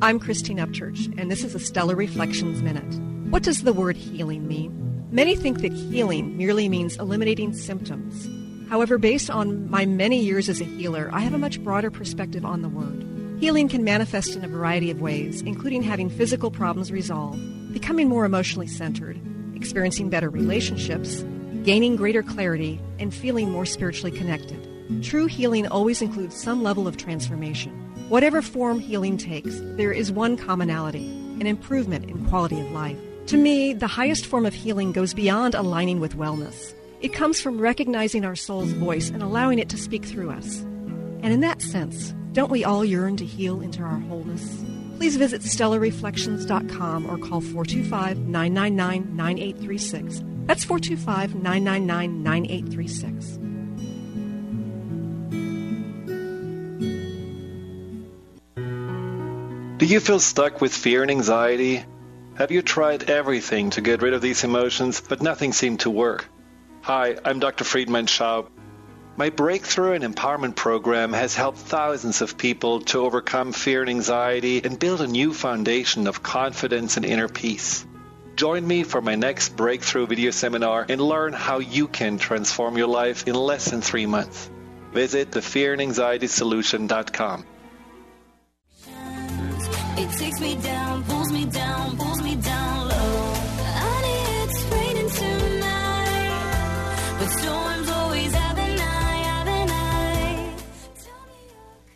[0.03, 2.95] I'm Christine Upchurch, and this is a Stellar Reflections Minute.
[3.31, 5.09] What does the word healing mean?
[5.11, 8.29] Many think that healing merely means eliminating symptoms.
[8.71, 12.45] However, based on my many years as a healer, I have a much broader perspective
[12.47, 13.05] on the word.
[13.41, 17.41] Healing can manifest in a variety of ways, including having physical problems resolved,
[17.73, 19.21] becoming more emotionally centered,
[19.55, 21.25] experiencing better relationships,
[21.63, 24.67] gaining greater clarity, and feeling more spiritually connected.
[25.03, 27.73] True healing always includes some level of transformation.
[28.09, 32.99] Whatever form healing takes, there is one commonality an improvement in quality of life.
[33.27, 36.75] To me, the highest form of healing goes beyond aligning with wellness.
[37.01, 40.61] It comes from recognizing our soul's voice and allowing it to speak through us.
[41.23, 44.63] And in that sense, don't we all yearn to heal into our wholeness?
[45.01, 50.23] Please visit stellarreflections.com or call 425 999 9836.
[50.45, 53.39] That's 425 999 9836.
[59.79, 61.83] Do you feel stuck with fear and anxiety?
[62.35, 66.29] Have you tried everything to get rid of these emotions, but nothing seemed to work?
[66.83, 67.65] Hi, I'm Dr.
[67.65, 68.49] Friedemann Schaub.
[69.17, 74.63] My Breakthrough and Empowerment program has helped thousands of people to overcome fear and anxiety
[74.65, 77.85] and build a new foundation of confidence and inner peace.
[78.37, 82.87] Join me for my next Breakthrough video seminar and learn how you can transform your
[82.87, 84.49] life in less than three months.
[84.93, 87.45] Visit thefearandanxietysolution.com.
[89.99, 92.80] It takes me down, pulls me down, pulls me down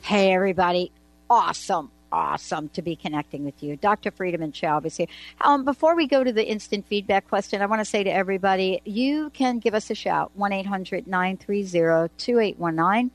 [0.05, 0.93] Hey, everybody.
[1.31, 1.91] Awesome.
[2.13, 3.77] Awesome to be connecting with you.
[3.77, 4.11] Dr.
[4.11, 5.07] Friedemann Schaub is here.
[5.41, 8.83] Um, before we go to the instant feedback question, I want to say to everybody
[8.85, 13.11] you can give us a shout 1 800 930 2819.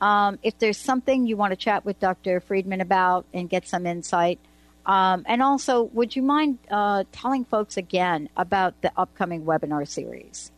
[0.00, 2.40] Um, if there's something you want to chat with Dr.
[2.40, 4.38] Friedemann about and get some insight,
[4.86, 10.50] um, and also, would you mind uh, telling folks again about the upcoming webinar series?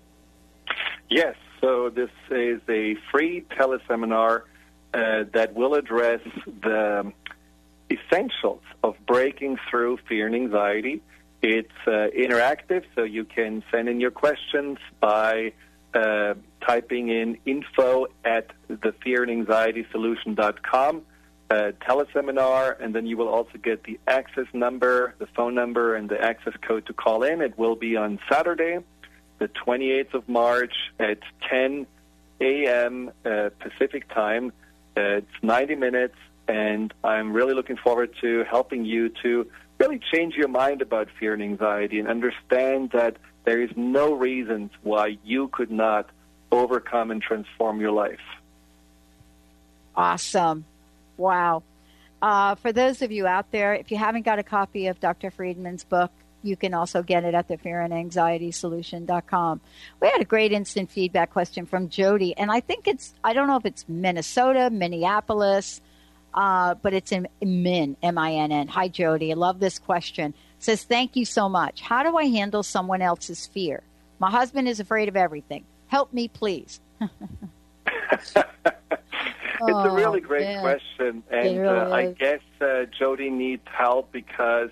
[1.11, 4.43] Yes, so this is a free teleseminar
[4.95, 7.13] uh, that will address the
[7.91, 11.03] essentials of breaking through fear and anxiety.
[11.43, 15.53] It's uh, interactive, so you can send in your questions by
[15.95, 21.03] uh, typing in info at thefearandanxietysolution.com,
[21.51, 26.09] uh, teleseminar, and then you will also get the access number, the phone number, and
[26.09, 27.43] the access code to call in.
[27.43, 28.79] It will be on Saturday,
[29.39, 31.19] the 28th of March at
[31.51, 31.87] 10
[32.41, 33.11] a.m.
[33.25, 34.53] Uh, Pacific time.
[34.97, 36.17] It's 90 minutes,
[36.49, 39.47] and I'm really looking forward to helping you to
[39.79, 44.71] really change your mind about fear and anxiety and understand that there is no reasons
[44.83, 46.09] why you could not
[46.51, 48.21] overcome and transform your life.
[49.97, 50.65] Awesome.
[51.17, 51.63] Wow.
[52.21, 55.31] Uh, for those of you out there, if you haven't got a copy of Dr.
[55.31, 59.61] Friedemann's book, you can also get it at the fearandanxietysolution.com.
[60.01, 63.49] We had a great instant feedback question from Jody, and I think it's, I don't
[63.49, 65.81] know if it's Minnesota, Minneapolis,
[66.35, 68.69] uh, but it's in Min, M I N N.
[68.69, 69.33] Hi, Jody.
[69.33, 70.35] I love this question.
[70.59, 71.83] It says, Thank you so much.
[71.83, 73.83] How do I handle someone else's fear?
[74.19, 75.65] My husband is afraid of everything.
[75.89, 76.81] Help me, please.
[79.69, 80.61] It's a really great yeah.
[80.61, 84.71] question, and really uh, I guess uh, Jody needs help because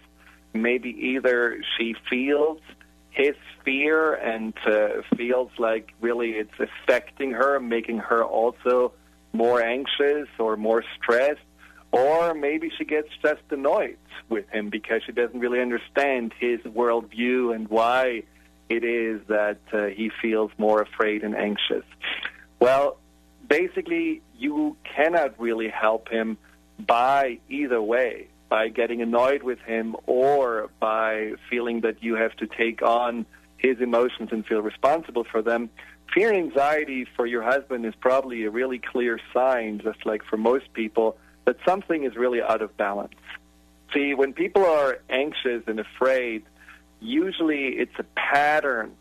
[0.53, 2.61] maybe either she feels
[3.11, 3.35] his
[3.65, 8.93] fear and uh, feels like really it's affecting her, making her also
[9.33, 11.41] more anxious or more stressed,
[11.93, 13.99] or maybe she gets just annoyed
[14.29, 18.23] with him because she doesn't really understand his worldview and why
[18.69, 21.85] it is that uh, he feels more afraid and anxious.
[22.61, 22.99] Well,
[23.49, 26.39] basically, you cannot really help him
[26.87, 32.47] by either way, by getting annoyed with him or by feeling that you have to
[32.47, 33.25] take on
[33.57, 35.71] his emotions and feel responsible for them.
[36.13, 40.37] Fear and anxiety for your husband is probably a really clear sign, just like for
[40.37, 43.15] most people, that something is really out of balance.
[43.95, 46.43] See, when people are anxious and afraid,
[47.01, 48.93] usually it's a pattern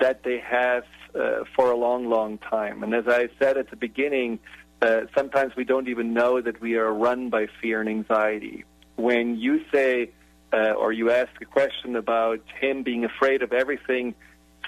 [0.00, 0.84] that they have
[1.14, 2.82] uh, for a long, long time.
[2.82, 4.38] And as I said at the beginning,
[4.82, 8.64] uh, sometimes we don't even know that we are run by fear and anxiety.
[8.98, 10.10] When you say
[10.52, 14.16] uh, or you ask a question about him being afraid of everything,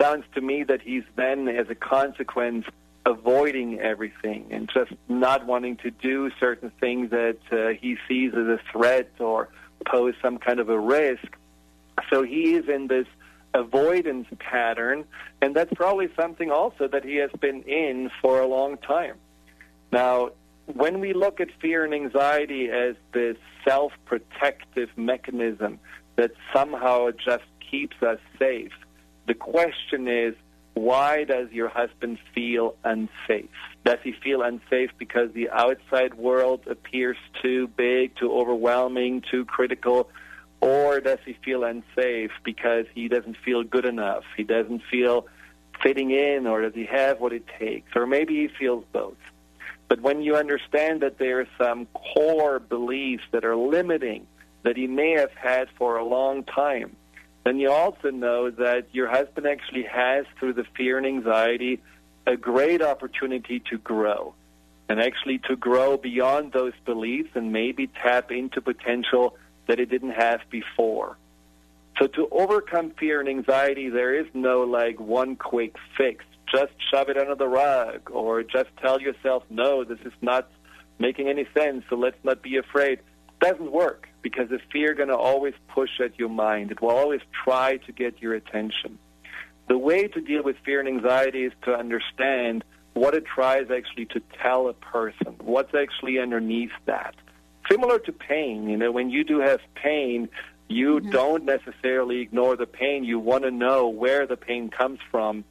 [0.00, 2.64] sounds to me that he's then, as a consequence,
[3.04, 8.46] avoiding everything and just not wanting to do certain things that uh, he sees as
[8.46, 9.48] a threat or
[9.84, 11.36] pose some kind of a risk.
[12.08, 13.08] So he is in this
[13.52, 15.06] avoidance pattern,
[15.42, 19.16] and that's probably something also that he has been in for a long time.
[19.90, 20.30] Now,
[20.74, 25.78] when we look at fear and anxiety as this self protective mechanism
[26.16, 28.72] that somehow just keeps us safe,
[29.26, 30.34] the question is
[30.74, 33.50] why does your husband feel unsafe?
[33.84, 40.08] Does he feel unsafe because the outside world appears too big, too overwhelming, too critical?
[40.60, 44.24] Or does he feel unsafe because he doesn't feel good enough?
[44.36, 45.26] He doesn't feel
[45.82, 47.96] fitting in, or does he have what it takes?
[47.96, 49.16] Or maybe he feels both.
[49.90, 54.24] But when you understand that there are some core beliefs that are limiting
[54.62, 56.94] that he may have had for a long time,
[57.44, 61.80] then you also know that your husband actually has, through the fear and anxiety,
[62.24, 64.32] a great opportunity to grow
[64.88, 69.36] and actually to grow beyond those beliefs and maybe tap into potential
[69.66, 71.16] that he didn't have before.
[71.98, 76.24] So to overcome fear and anxiety, there is no like one quick fix.
[76.52, 80.50] Just shove it under the rug or just tell yourself, no, this is not
[80.98, 83.00] making any sense, so let's not be afraid.
[83.40, 86.70] Doesn't work because the fear going to always push at your mind.
[86.70, 88.98] It will always try to get your attention.
[89.68, 94.06] The way to deal with fear and anxiety is to understand what it tries actually
[94.06, 97.14] to tell a person, what's actually underneath that.
[97.70, 100.28] Similar to pain, you know, when you do have pain,
[100.68, 101.10] you mm-hmm.
[101.10, 103.04] don't necessarily ignore the pain.
[103.04, 105.44] You want to know where the pain comes from.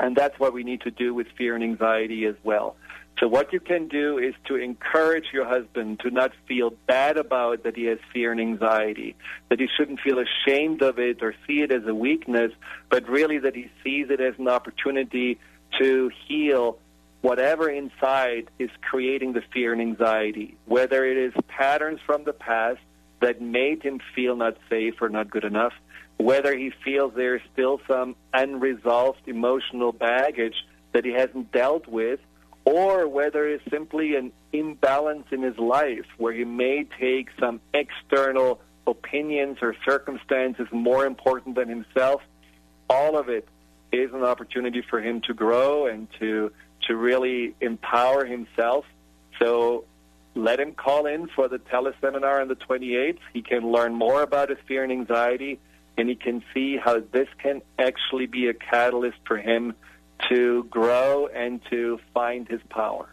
[0.00, 2.76] And that's what we need to do with fear and anxiety as well.
[3.20, 7.62] So what you can do is to encourage your husband to not feel bad about
[7.62, 9.14] that he has fear and anxiety,
[9.50, 12.50] that he shouldn't feel ashamed of it or see it as a weakness,
[12.90, 15.38] but really that he sees it as an opportunity
[15.78, 16.78] to heal
[17.20, 22.80] whatever inside is creating the fear and anxiety, whether it is patterns from the past
[23.20, 25.72] that made him feel not safe or not good enough,
[26.18, 30.56] whether he feels there is still some unresolved emotional baggage
[30.92, 32.20] that he hasn't dealt with,
[32.64, 38.60] or whether it's simply an imbalance in his life where he may take some external
[38.86, 42.22] opinions or circumstances more important than himself,
[42.88, 43.48] all of it
[43.92, 46.52] is an opportunity for him to grow and to
[46.86, 48.84] to really empower himself.
[49.38, 49.84] So
[50.34, 53.18] let him call in for the teleseminar on the 28th.
[53.32, 55.58] He can learn more about his fear and anxiety,
[55.96, 59.74] and he can see how this can actually be a catalyst for him
[60.28, 63.08] to grow and to find his power.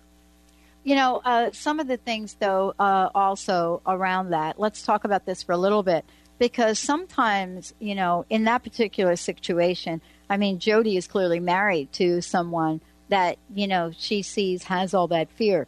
[0.83, 5.25] You know, uh, some of the things, though, uh, also around that, let's talk about
[5.25, 6.05] this for a little bit,
[6.39, 12.21] because sometimes, you know, in that particular situation, I mean, Jody is clearly married to
[12.21, 15.67] someone that, you know, she sees has all that fear.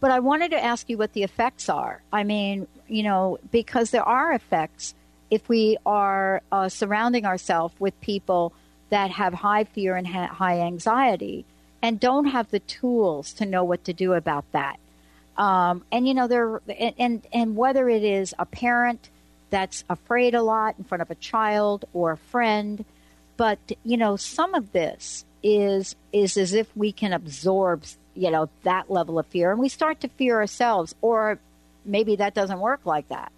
[0.00, 2.00] But I wanted to ask you what the effects are.
[2.12, 4.94] I mean, you know, because there are effects
[5.30, 8.52] if we are uh, surrounding ourselves with people
[8.90, 11.44] that have high fear and ha- high anxiety
[11.82, 14.78] and don't have the tools to know what to do about that.
[15.36, 19.10] Um, and you know, there and, and and whether it is a parent
[19.50, 22.84] that's afraid a lot in front of a child or a friend,
[23.36, 28.48] but you know, some of this is is as if we can absorb you know
[28.62, 31.38] that level of fear and we start to fear ourselves or
[31.84, 33.30] maybe that doesn't work like that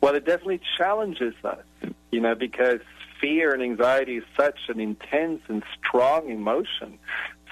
[0.00, 1.64] well it definitely challenges us
[2.10, 2.80] you know because
[3.20, 6.98] fear and anxiety is such an intense and strong emotion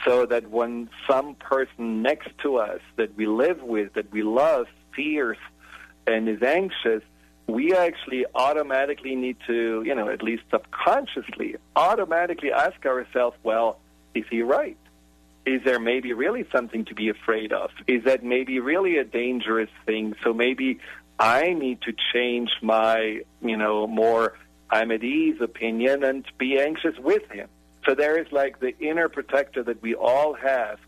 [0.04, 4.66] so that when some person next to us that we live with, that we love,
[4.94, 5.38] fears
[6.06, 7.02] and is anxious,
[7.46, 13.78] we actually automatically need to, you know, at least subconsciously, automatically ask ourselves, well,
[14.14, 14.76] is he right?
[15.44, 17.70] Is there maybe really something to be afraid of?
[17.86, 20.14] Is that maybe really a dangerous thing?
[20.24, 20.80] So maybe
[21.18, 24.34] I need to change my, you know, more
[24.70, 27.48] I'm at ease opinion and be anxious with him.
[27.86, 30.78] So there is like the inner protector that we all have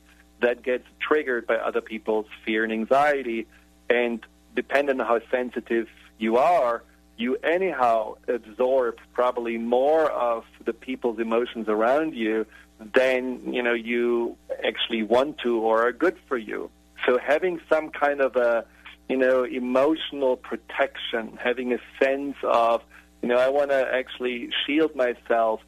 [0.41, 3.47] that gets triggered by other people's fear and anxiety.
[3.89, 4.21] And
[4.55, 6.83] depending on how sensitive you are,
[7.17, 12.47] you anyhow absorb probably more of the people's emotions around you
[12.95, 16.71] than you know you actually want to or are good for you.
[17.07, 18.65] So having some kind of a
[19.09, 22.83] you know emotional protection, having a sense of
[23.23, 25.61] you know I want to actually shield myself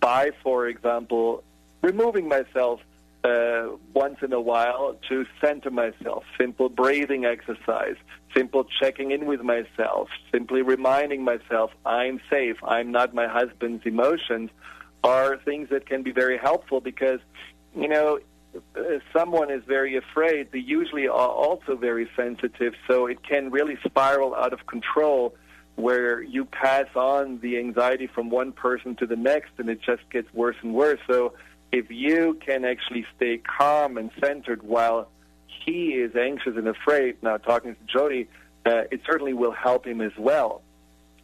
[0.00, 1.42] by, for example,
[1.82, 2.80] removing myself
[3.24, 6.24] uh, once in a while to center myself.
[6.38, 7.96] Simple breathing exercise,
[8.34, 14.50] simple checking in with myself, simply reminding myself I'm safe, I'm not my husband's emotions
[15.04, 17.20] are things that can be very helpful because,
[17.76, 18.18] you know,
[18.74, 23.78] if someone is very afraid, they usually are also very sensitive, so it can really
[23.84, 25.34] spiral out of control
[25.76, 30.02] where you pass on the anxiety from one person to the next and it just
[30.10, 30.98] gets worse and worse.
[31.06, 31.34] So
[31.70, 35.08] if you can actually stay calm and centered while
[35.46, 38.28] he is anxious and afraid, now talking to Jody,
[38.66, 40.62] uh, it certainly will help him as well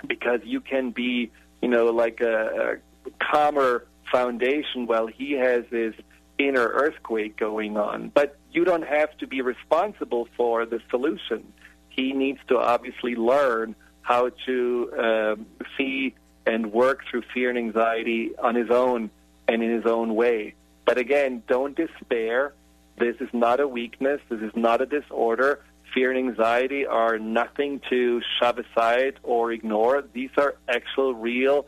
[0.07, 5.95] because you can be, you know, like a, a calmer foundation while he has this
[6.39, 8.11] inner earthquake going on.
[8.15, 11.53] But you don't have to be responsible for the solution.
[11.89, 16.15] He needs to obviously learn how to um, see
[16.47, 19.11] and work through fear and anxiety on his own
[19.49, 20.55] and in his own way.
[20.85, 22.53] But again, don't despair.
[22.99, 24.21] This is not a weakness.
[24.29, 25.61] This is not a disorder.
[25.95, 30.05] Fear and anxiety are nothing to shove aside or ignore.
[30.13, 31.67] These are actual, real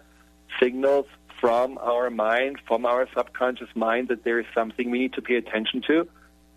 [0.60, 1.06] signals
[1.40, 5.36] from our mind, from our subconscious mind, that there is something we need to pay
[5.36, 6.08] attention to,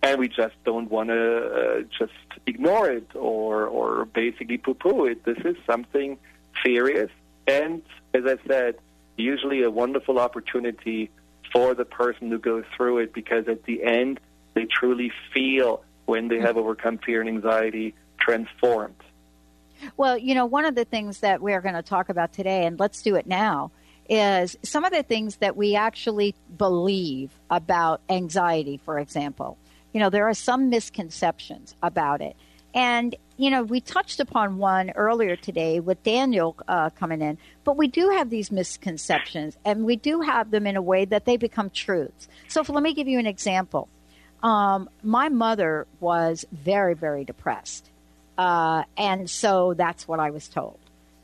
[0.02, 2.14] and we just don't want to uh, just
[2.46, 5.24] ignore it or or basically poo-poo it.
[5.26, 6.18] This is something
[6.64, 7.12] serious,
[7.48, 7.82] and
[8.14, 8.76] as I said,
[9.18, 11.10] usually a wonderful opportunity
[11.52, 14.20] for the person to go through it because at the end
[14.54, 18.96] they truly feel when they have overcome fear and anxiety transformed.
[19.96, 22.80] Well, you know, one of the things that we're going to talk about today, and
[22.80, 23.72] let's do it now,
[24.10, 29.58] is some of the things that we actually believe about anxiety, for example.
[29.94, 32.36] You know, there are some misconceptions about it.
[32.74, 37.78] And, you know, we touched upon one earlier today with Daniel uh, coming in, but
[37.78, 41.38] we do have these misconceptions and we do have them in a way that they
[41.38, 42.28] become truths.
[42.48, 43.88] So let me give you an example.
[44.44, 47.90] Um, my mother was very, very depressed.
[48.38, 50.80] Uh, and so that's what I was told.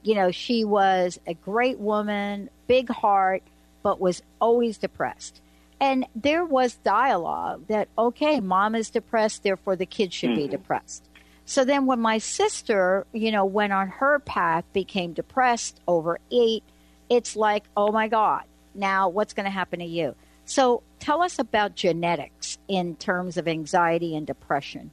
[0.05, 3.41] You know, she was a great woman, big heart,
[3.81, 5.41] but was always depressed.
[5.79, 10.43] And there was dialogue that, okay, mom is depressed, therefore the kid should mm-hmm.
[10.43, 11.03] be depressed.
[11.45, 16.63] So then when my sister, you know, went on her path, became depressed, over eight,
[17.09, 18.43] it's like, oh my God,
[18.75, 20.15] now what's going to happen to you?
[20.45, 24.91] So tell us about genetics in terms of anxiety and depression.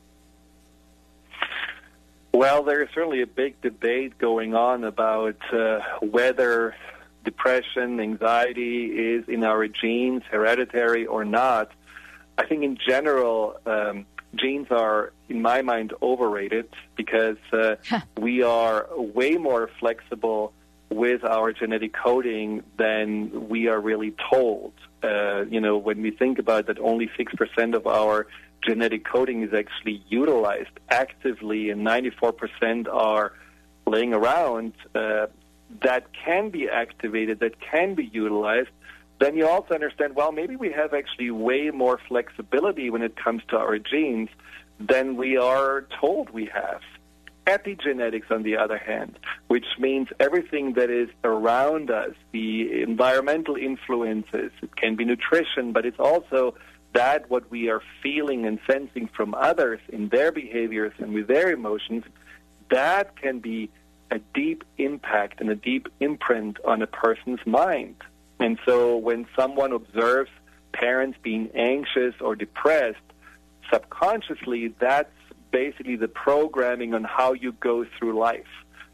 [2.34, 6.74] Well, there's certainly a big debate going on about uh, whether
[7.24, 11.70] depression, anxiety is in our genes, hereditary or not.
[12.38, 17.76] I think in general, um, genes are, in my mind, overrated because uh,
[18.18, 20.52] we are way more flexible
[20.90, 24.72] with our genetic coding than we are really told.
[25.02, 28.26] Uh, you know, when we think about that only 6% of our
[28.62, 33.32] genetic coding is actually utilized actively and 94% are
[33.86, 35.26] laying around, uh,
[35.82, 38.68] that can be activated, that can be utilized,
[39.18, 43.42] then you also understand, well, maybe we have actually way more flexibility when it comes
[43.48, 44.28] to our genes
[44.80, 46.80] than we are told we have.
[47.46, 54.52] Epigenetics, on the other hand, which means everything that is around us, the environmental influences,
[54.62, 56.54] it can be nutrition, but it's also
[56.94, 61.50] that what we are feeling and sensing from others in their behaviors and with their
[61.50, 62.04] emotions,
[62.70, 63.70] that can be
[64.10, 67.96] a deep impact and a deep imprint on a person's mind.
[68.40, 70.30] And so when someone observes
[70.72, 72.98] parents being anxious or depressed,
[73.72, 75.12] subconsciously that's
[75.50, 78.46] basically the programming on how you go through life,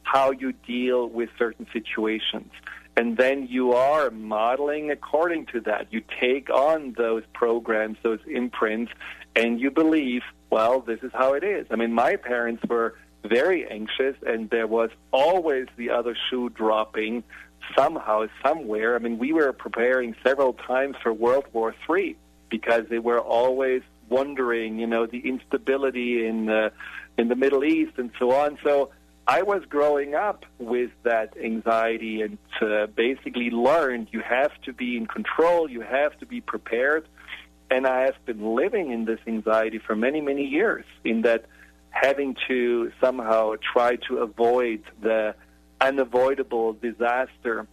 [0.02, 2.50] how you deal with certain situations.
[2.98, 5.86] And then you are modeling according to that.
[5.92, 8.90] You take on those programs, those imprints,
[9.36, 11.68] and you believe, well, this is how it is.
[11.70, 17.22] I mean, my parents were very anxious, and there was always the other shoe dropping
[17.76, 18.96] somehow, somewhere.
[18.96, 22.16] I mean, we were preparing several times for World War III
[22.48, 26.72] because they were always wondering, you know, the instability in the
[27.16, 28.58] in the Middle East and so on.
[28.64, 28.90] So
[29.30, 34.96] I was growing up with that anxiety and uh, basically learned you have to be
[34.96, 37.06] in control, you have to be prepared.
[37.70, 41.44] And I have been living in this anxiety for many, many years, in that
[41.90, 45.34] having to somehow try to avoid the
[45.78, 47.66] unavoidable disaster.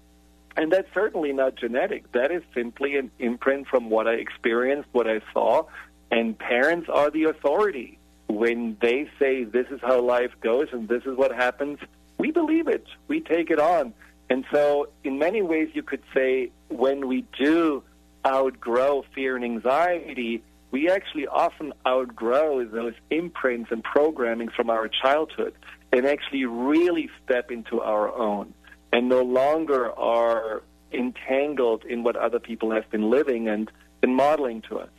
[0.57, 2.11] And that's certainly not genetic.
[2.11, 5.67] That is simply an imprint from what I experienced, what I saw.
[6.11, 7.97] And parents are the authority.
[8.27, 11.79] When they say this is how life goes and this is what happens,
[12.17, 12.85] we believe it.
[13.07, 13.93] We take it on.
[14.29, 17.83] And so, in many ways, you could say when we do
[18.25, 25.53] outgrow fear and anxiety, we actually often outgrow those imprints and programming from our childhood
[25.93, 28.53] and actually really step into our own
[28.91, 33.71] and no longer are entangled in what other people have been living and
[34.01, 34.89] been modeling to us.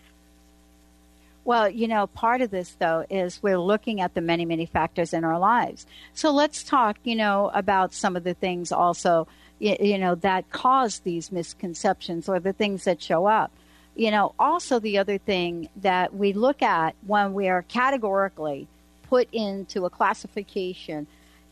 [1.47, 5.12] Well, you know, part of this, though, is we're looking at the many, many factors
[5.12, 5.86] in our lives.
[6.12, 9.28] So let's talk, you know, about some of the things also,
[9.61, 13.53] you, know, that cause these misconceptions or the things that show up.
[13.94, 18.66] You know, also the other thing that we look at when we are categorically
[19.09, 21.07] put into a classification,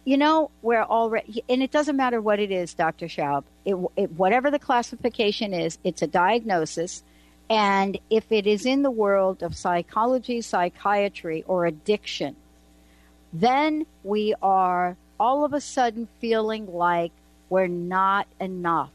[0.05, 3.07] you know, we're already, and it doesn't matter what it is, Dr.
[3.07, 7.05] Schaub, it, it, whatever the classification is, it's a diagnosis
[7.51, 12.36] and if it is in the world of psychology, psychiatry, or addiction,
[13.32, 17.12] then we are all of a sudden feeling like
[17.51, 18.90] we're not enough.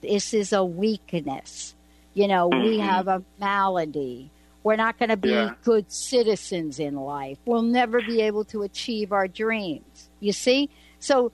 [0.00, 1.74] This is a weakness.
[2.14, 2.62] You know, mm-hmm.
[2.62, 4.30] we have a malady.
[4.62, 5.54] We're not going to be yeah.
[5.64, 7.38] good citizens in life.
[7.44, 10.08] We'll never be able to achieve our dreams.
[10.20, 10.68] You see?
[10.98, 11.32] So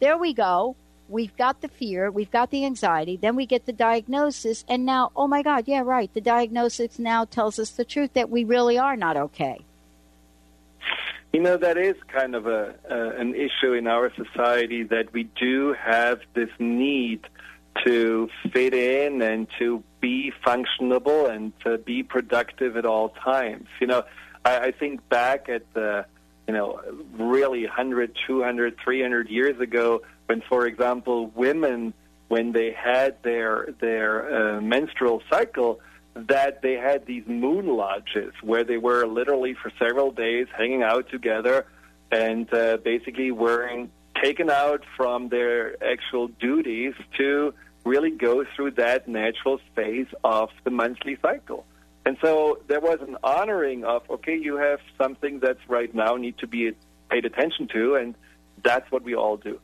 [0.00, 0.74] there we go
[1.08, 5.12] we've got the fear, we've got the anxiety, then we get the diagnosis, and now,
[5.14, 8.78] oh my God, yeah, right, the diagnosis now tells us the truth that we really
[8.78, 9.60] are not okay.
[11.32, 15.24] You know, that is kind of a, uh, an issue in our society that we
[15.24, 17.26] do have this need
[17.84, 23.66] to fit in and to be functionable and to be productive at all times.
[23.80, 24.04] You know,
[24.44, 26.04] I, I think back at the,
[26.46, 26.80] you know,
[27.14, 30.02] really 100, 200, 300 years ago,
[30.32, 31.92] when, for example, women,
[32.28, 34.12] when they had their their
[34.56, 35.80] uh, menstrual cycle,
[36.14, 41.10] that they had these moon lodges where they were literally for several days hanging out
[41.10, 41.66] together
[42.10, 43.86] and uh, basically were
[44.22, 47.52] taken out from their actual duties to
[47.84, 51.66] really go through that natural phase of the monthly cycle.
[52.06, 56.38] And so there was an honoring of, okay, you have something that's right now need
[56.38, 56.72] to be
[57.10, 58.14] paid attention to, and
[58.64, 59.58] that's what we all do.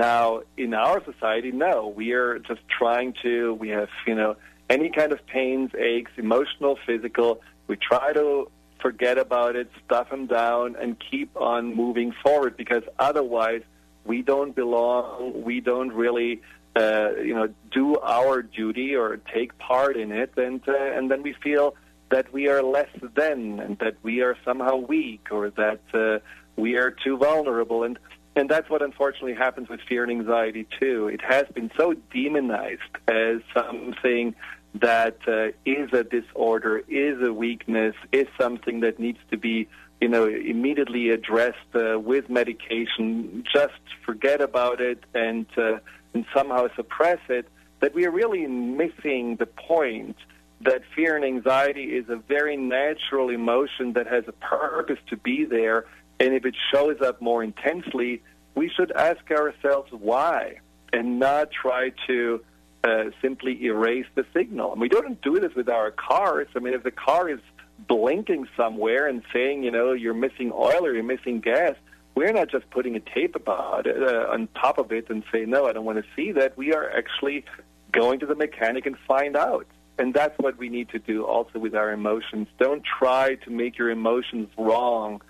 [0.00, 4.36] Now, in our society, no, we are just trying to, we have, you know,
[4.70, 10.24] any kind of pains, aches, emotional, physical, we try to forget about it, stuff them
[10.24, 13.60] down, and keep on moving forward because otherwise
[14.06, 16.40] we don't belong, we don't really,
[16.76, 21.22] uh, you know, do our duty or take part in it, and, uh, and then
[21.22, 21.74] we feel
[22.08, 26.20] that we are less than and that we are somehow weak or that uh,
[26.56, 27.82] we are too vulnerable.
[27.84, 27.98] And
[28.36, 31.08] and that's what unfortunately happens with fear and anxiety too.
[31.08, 34.34] It has been so demonized as something
[34.74, 39.68] that uh, is a disorder, is a weakness, is something that needs to be,
[40.00, 43.44] you know, immediately addressed uh, with medication.
[43.52, 45.78] Just forget about it and uh,
[46.14, 47.48] and somehow suppress it.
[47.80, 50.16] That we are really missing the point
[50.60, 55.44] that fear and anxiety is a very natural emotion that has a purpose to be
[55.46, 55.86] there
[56.20, 58.22] and if it shows up more intensely,
[58.54, 60.60] we should ask ourselves why
[60.92, 62.44] and not try to
[62.84, 64.72] uh, simply erase the signal.
[64.72, 66.48] And we don't do this with our cars.
[66.54, 67.40] I mean, if the car is
[67.88, 71.74] blinking somewhere and saying, you know, you're missing oil or you're missing gas,
[72.14, 75.46] we're not just putting a tape about it, uh, on top of it and say,
[75.46, 76.56] no, I don't want to see that.
[76.58, 77.44] We are actually
[77.92, 79.66] going to the mechanic and find out.
[79.98, 82.48] And that's what we need to do also with our emotions.
[82.58, 85.22] Don't try to make your emotions wrong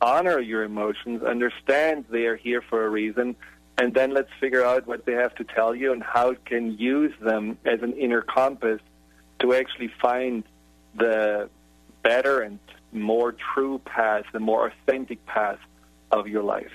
[0.00, 3.36] honor your emotions, understand they are here for a reason,
[3.78, 7.12] and then let's figure out what they have to tell you and how can use
[7.20, 8.80] them as an inner compass
[9.40, 10.44] to actually find
[10.94, 11.48] the
[12.02, 12.58] better and
[12.92, 15.58] more true path, the more authentic path
[16.10, 16.72] of your life.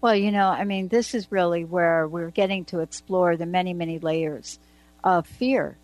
[0.00, 3.72] Well, you know, I mean, this is really where we're getting to explore the many,
[3.72, 4.58] many layers
[5.02, 5.76] of fear,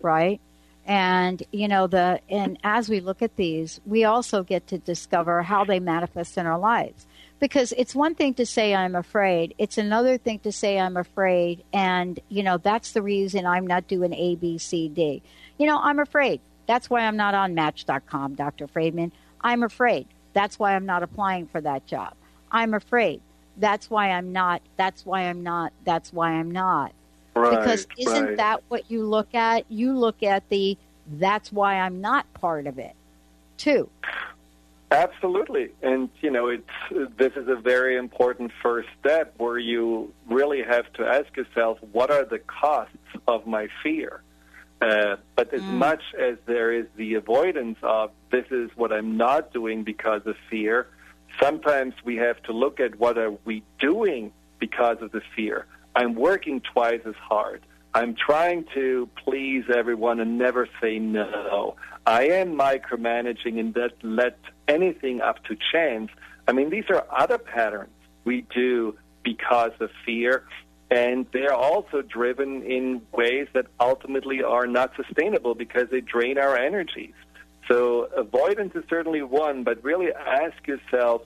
[0.00, 0.40] right?
[0.86, 5.42] And, you know, the, and as we look at these, we also get to discover
[5.42, 7.06] how they manifest in our lives.
[7.40, 9.54] Because it's one thing to say I'm afraid.
[9.58, 11.64] It's another thing to say I'm afraid.
[11.72, 15.22] And, you know, that's the reason I'm not doing A, B, C, D.
[15.58, 16.40] You know, I'm afraid.
[16.66, 18.66] That's why I'm not on Match.com, Dr.
[18.68, 19.10] Friedemann.
[19.40, 20.06] I'm afraid.
[20.32, 22.14] That's why I'm not applying for that job.
[22.50, 23.20] I'm afraid.
[23.56, 24.62] That's why I'm not.
[24.76, 25.72] That's why I'm not.
[25.84, 26.92] That's why I'm not.
[27.36, 28.36] Right, because isn't right.
[28.38, 29.70] that what you look at?
[29.70, 32.94] You look at the that's why I'm not part of it,
[33.58, 33.88] too.
[34.90, 40.62] Absolutely, and you know, it's this is a very important first step where you really
[40.62, 42.96] have to ask yourself, what are the costs
[43.28, 44.22] of my fear?
[44.80, 49.52] Uh, but as much as there is the avoidance of this is what I'm not
[49.52, 50.86] doing because of fear,
[51.40, 55.66] sometimes we have to look at what are we doing because of the fear.
[55.96, 57.62] I'm working twice as hard.
[57.94, 61.76] I'm trying to please everyone and never say no.
[62.04, 64.38] I am micromanaging and that let
[64.68, 66.10] anything up to chance.
[66.46, 67.94] I mean, these are other patterns
[68.24, 70.44] we do because of fear,
[70.90, 76.58] and they're also driven in ways that ultimately are not sustainable because they drain our
[76.58, 77.14] energies.
[77.68, 81.22] So avoidance is certainly one, but really ask yourself,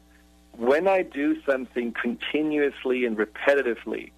[0.57, 4.13] when I do something continuously and repetitively,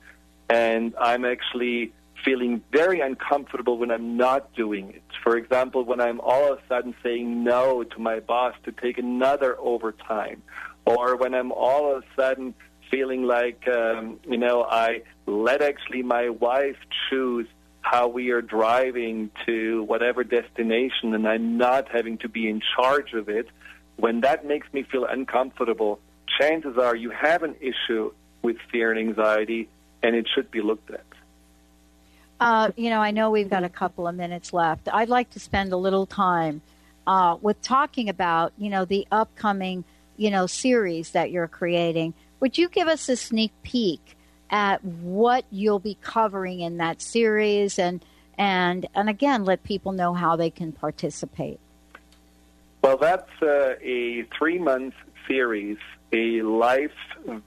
[0.48, 1.92] and I'm actually
[2.24, 5.02] feeling very uncomfortable when I'm not doing it.
[5.22, 8.98] For example, when I'm all of a sudden saying no to my boss to take
[8.98, 10.42] another overtime,
[10.84, 12.54] or when I'm all of a sudden
[12.90, 16.76] feeling like, um, you know, I let actually my wife
[17.08, 17.46] choose
[17.80, 23.12] how we are driving to whatever destination and I'm not having to be in charge
[23.12, 23.48] of it,
[23.96, 25.98] when that makes me feel uncomfortable,
[26.38, 28.12] chances are you have an issue
[28.42, 29.68] with fear and anxiety
[30.02, 31.04] and it should be looked at.
[32.40, 34.88] Uh, you know, I know we've got a couple of minutes left.
[34.92, 36.60] I'd like to spend a little time
[37.06, 39.84] uh, with talking about, you know, the upcoming,
[40.16, 42.14] you know, series that you're creating.
[42.40, 44.16] Would you give us a sneak peek
[44.50, 48.04] at what you'll be covering in that series, and
[48.36, 51.60] and and again, let people know how they can participate?
[52.82, 54.94] Well, that's uh, a three month
[55.26, 55.78] series,
[56.12, 56.92] a live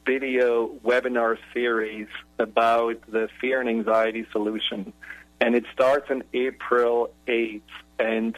[0.05, 2.07] video webinar series
[2.39, 4.93] about the fear and anxiety solution.
[5.41, 7.61] And it starts on April 8th.
[7.99, 8.37] And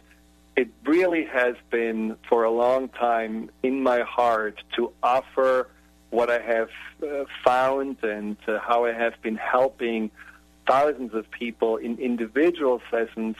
[0.56, 5.70] it really has been for a long time in my heart to offer
[6.10, 6.70] what I have
[7.04, 10.10] uh, found and uh, how I have been helping
[10.66, 13.36] thousands of people in individual sessions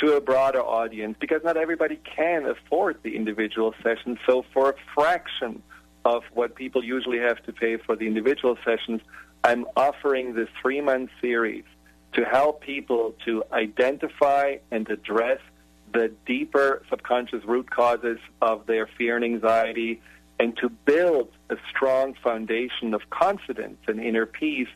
[0.00, 4.18] to a broader audience because not everybody can afford the individual sessions.
[4.26, 5.62] So for a fraction
[6.04, 9.02] of what people usually have to pay for the individual sessions,
[9.44, 11.64] I'm offering this three month series
[12.14, 15.38] to help people to identify and address
[15.92, 20.00] the deeper subconscious root causes of their fear and anxiety
[20.38, 24.68] and to build a strong foundation of confidence and inner peace.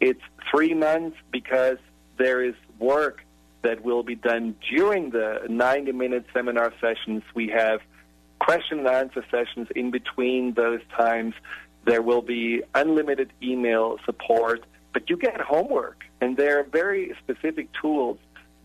[0.00, 0.20] It's
[0.50, 1.78] three months because
[2.18, 3.23] there is work
[3.64, 7.22] that will be done during the 90 minute seminar sessions.
[7.34, 7.80] We have
[8.38, 11.34] question and answer sessions in between those times.
[11.84, 17.68] There will be unlimited email support, but you get homework, and there are very specific
[17.80, 18.18] tools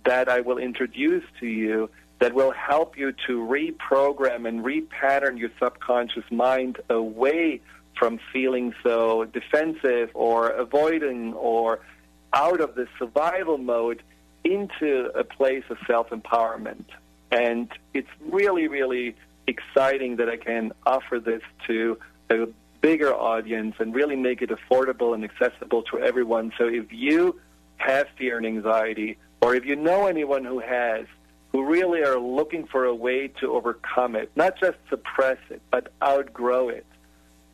[0.06, 1.90] that I will introduce to you
[2.20, 7.62] that will help you to reprogram and repattern your subconscious mind away
[7.98, 11.80] from feeling so defensive or avoiding or
[12.34, 14.04] out of the survival mode
[14.44, 16.86] into a place of self empowerment.
[17.32, 19.16] And it's really, really
[19.48, 21.98] exciting that I can offer this to
[22.30, 22.48] a
[22.82, 26.54] bigger audience and really make it affordable and accessible to everyone.
[26.58, 27.40] So if you
[27.78, 31.06] have fear and anxiety, or if you know anyone who has,
[31.52, 35.92] who really are looking for a way to overcome it, not just suppress it, but
[36.04, 36.86] outgrow it,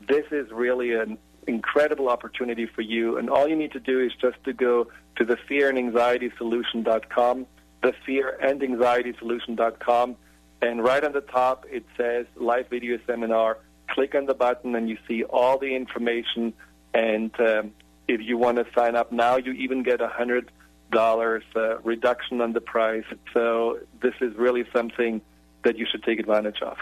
[0.08, 1.18] this is really an
[1.48, 3.18] incredible opportunity for you.
[3.18, 4.88] And all you need to do is just to go
[5.18, 7.46] to the fearandanxietysolution.com,
[7.82, 10.16] the fearandanxietysolution.com, and anxiety solution.com.
[10.62, 13.60] And right on the top it says live video seminar.
[13.90, 16.54] Click on the button and you see all the information.
[16.94, 17.74] And um,
[18.08, 20.52] if you want to sign up now, you even get a hundred
[20.92, 23.06] dollars uh, reduction on the price.
[23.34, 25.22] So this is really something
[25.64, 26.78] that you should take advantage of.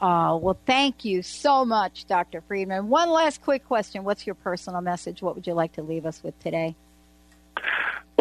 [0.00, 2.40] Oh, well, thank you so much, Dr.
[2.40, 2.86] Friedemann.
[2.86, 4.02] One last quick question.
[4.02, 5.22] What's your personal message?
[5.22, 6.74] What would you like to leave us with today?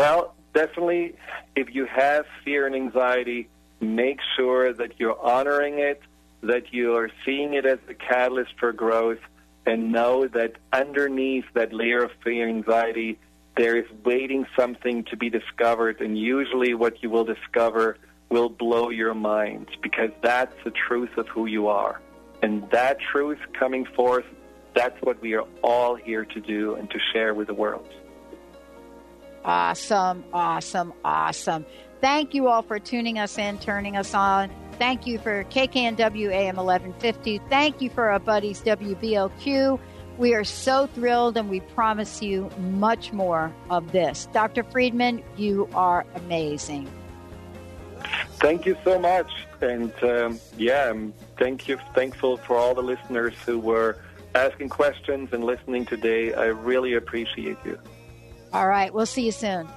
[0.01, 1.13] Well, definitely,
[1.55, 3.49] if you have fear and anxiety,
[3.79, 6.01] make sure that you're honoring it,
[6.41, 9.19] that you are seeing it as a catalyst for growth,
[9.67, 13.19] and know that underneath that layer of fear and anxiety,
[13.55, 17.95] there is waiting something to be discovered, and usually what you will discover
[18.29, 22.01] will blow your mind because that's the truth of who you are.
[22.41, 24.25] And that truth coming forth,
[24.73, 27.87] that's what we are all here to do and to share with the world.
[29.43, 31.65] Awesome, awesome, awesome.
[31.99, 34.51] Thank you all for tuning us in, turning us on.
[34.73, 37.39] Thank you for KKNW AM 1150.
[37.49, 39.79] Thank you for our buddies WBLQ.
[40.17, 44.27] We are so thrilled and we promise you much more of this.
[44.33, 44.63] Dr.
[44.63, 46.89] Friedemann, you are amazing.
[48.39, 49.31] Thank you so much,
[49.61, 53.97] and um, yeah, I'm thank you, thankful for all the listeners who were
[54.33, 56.33] asking questions and listening today.
[56.33, 57.77] I really appreciate you.
[58.53, 59.67] All right, we'll see you soon.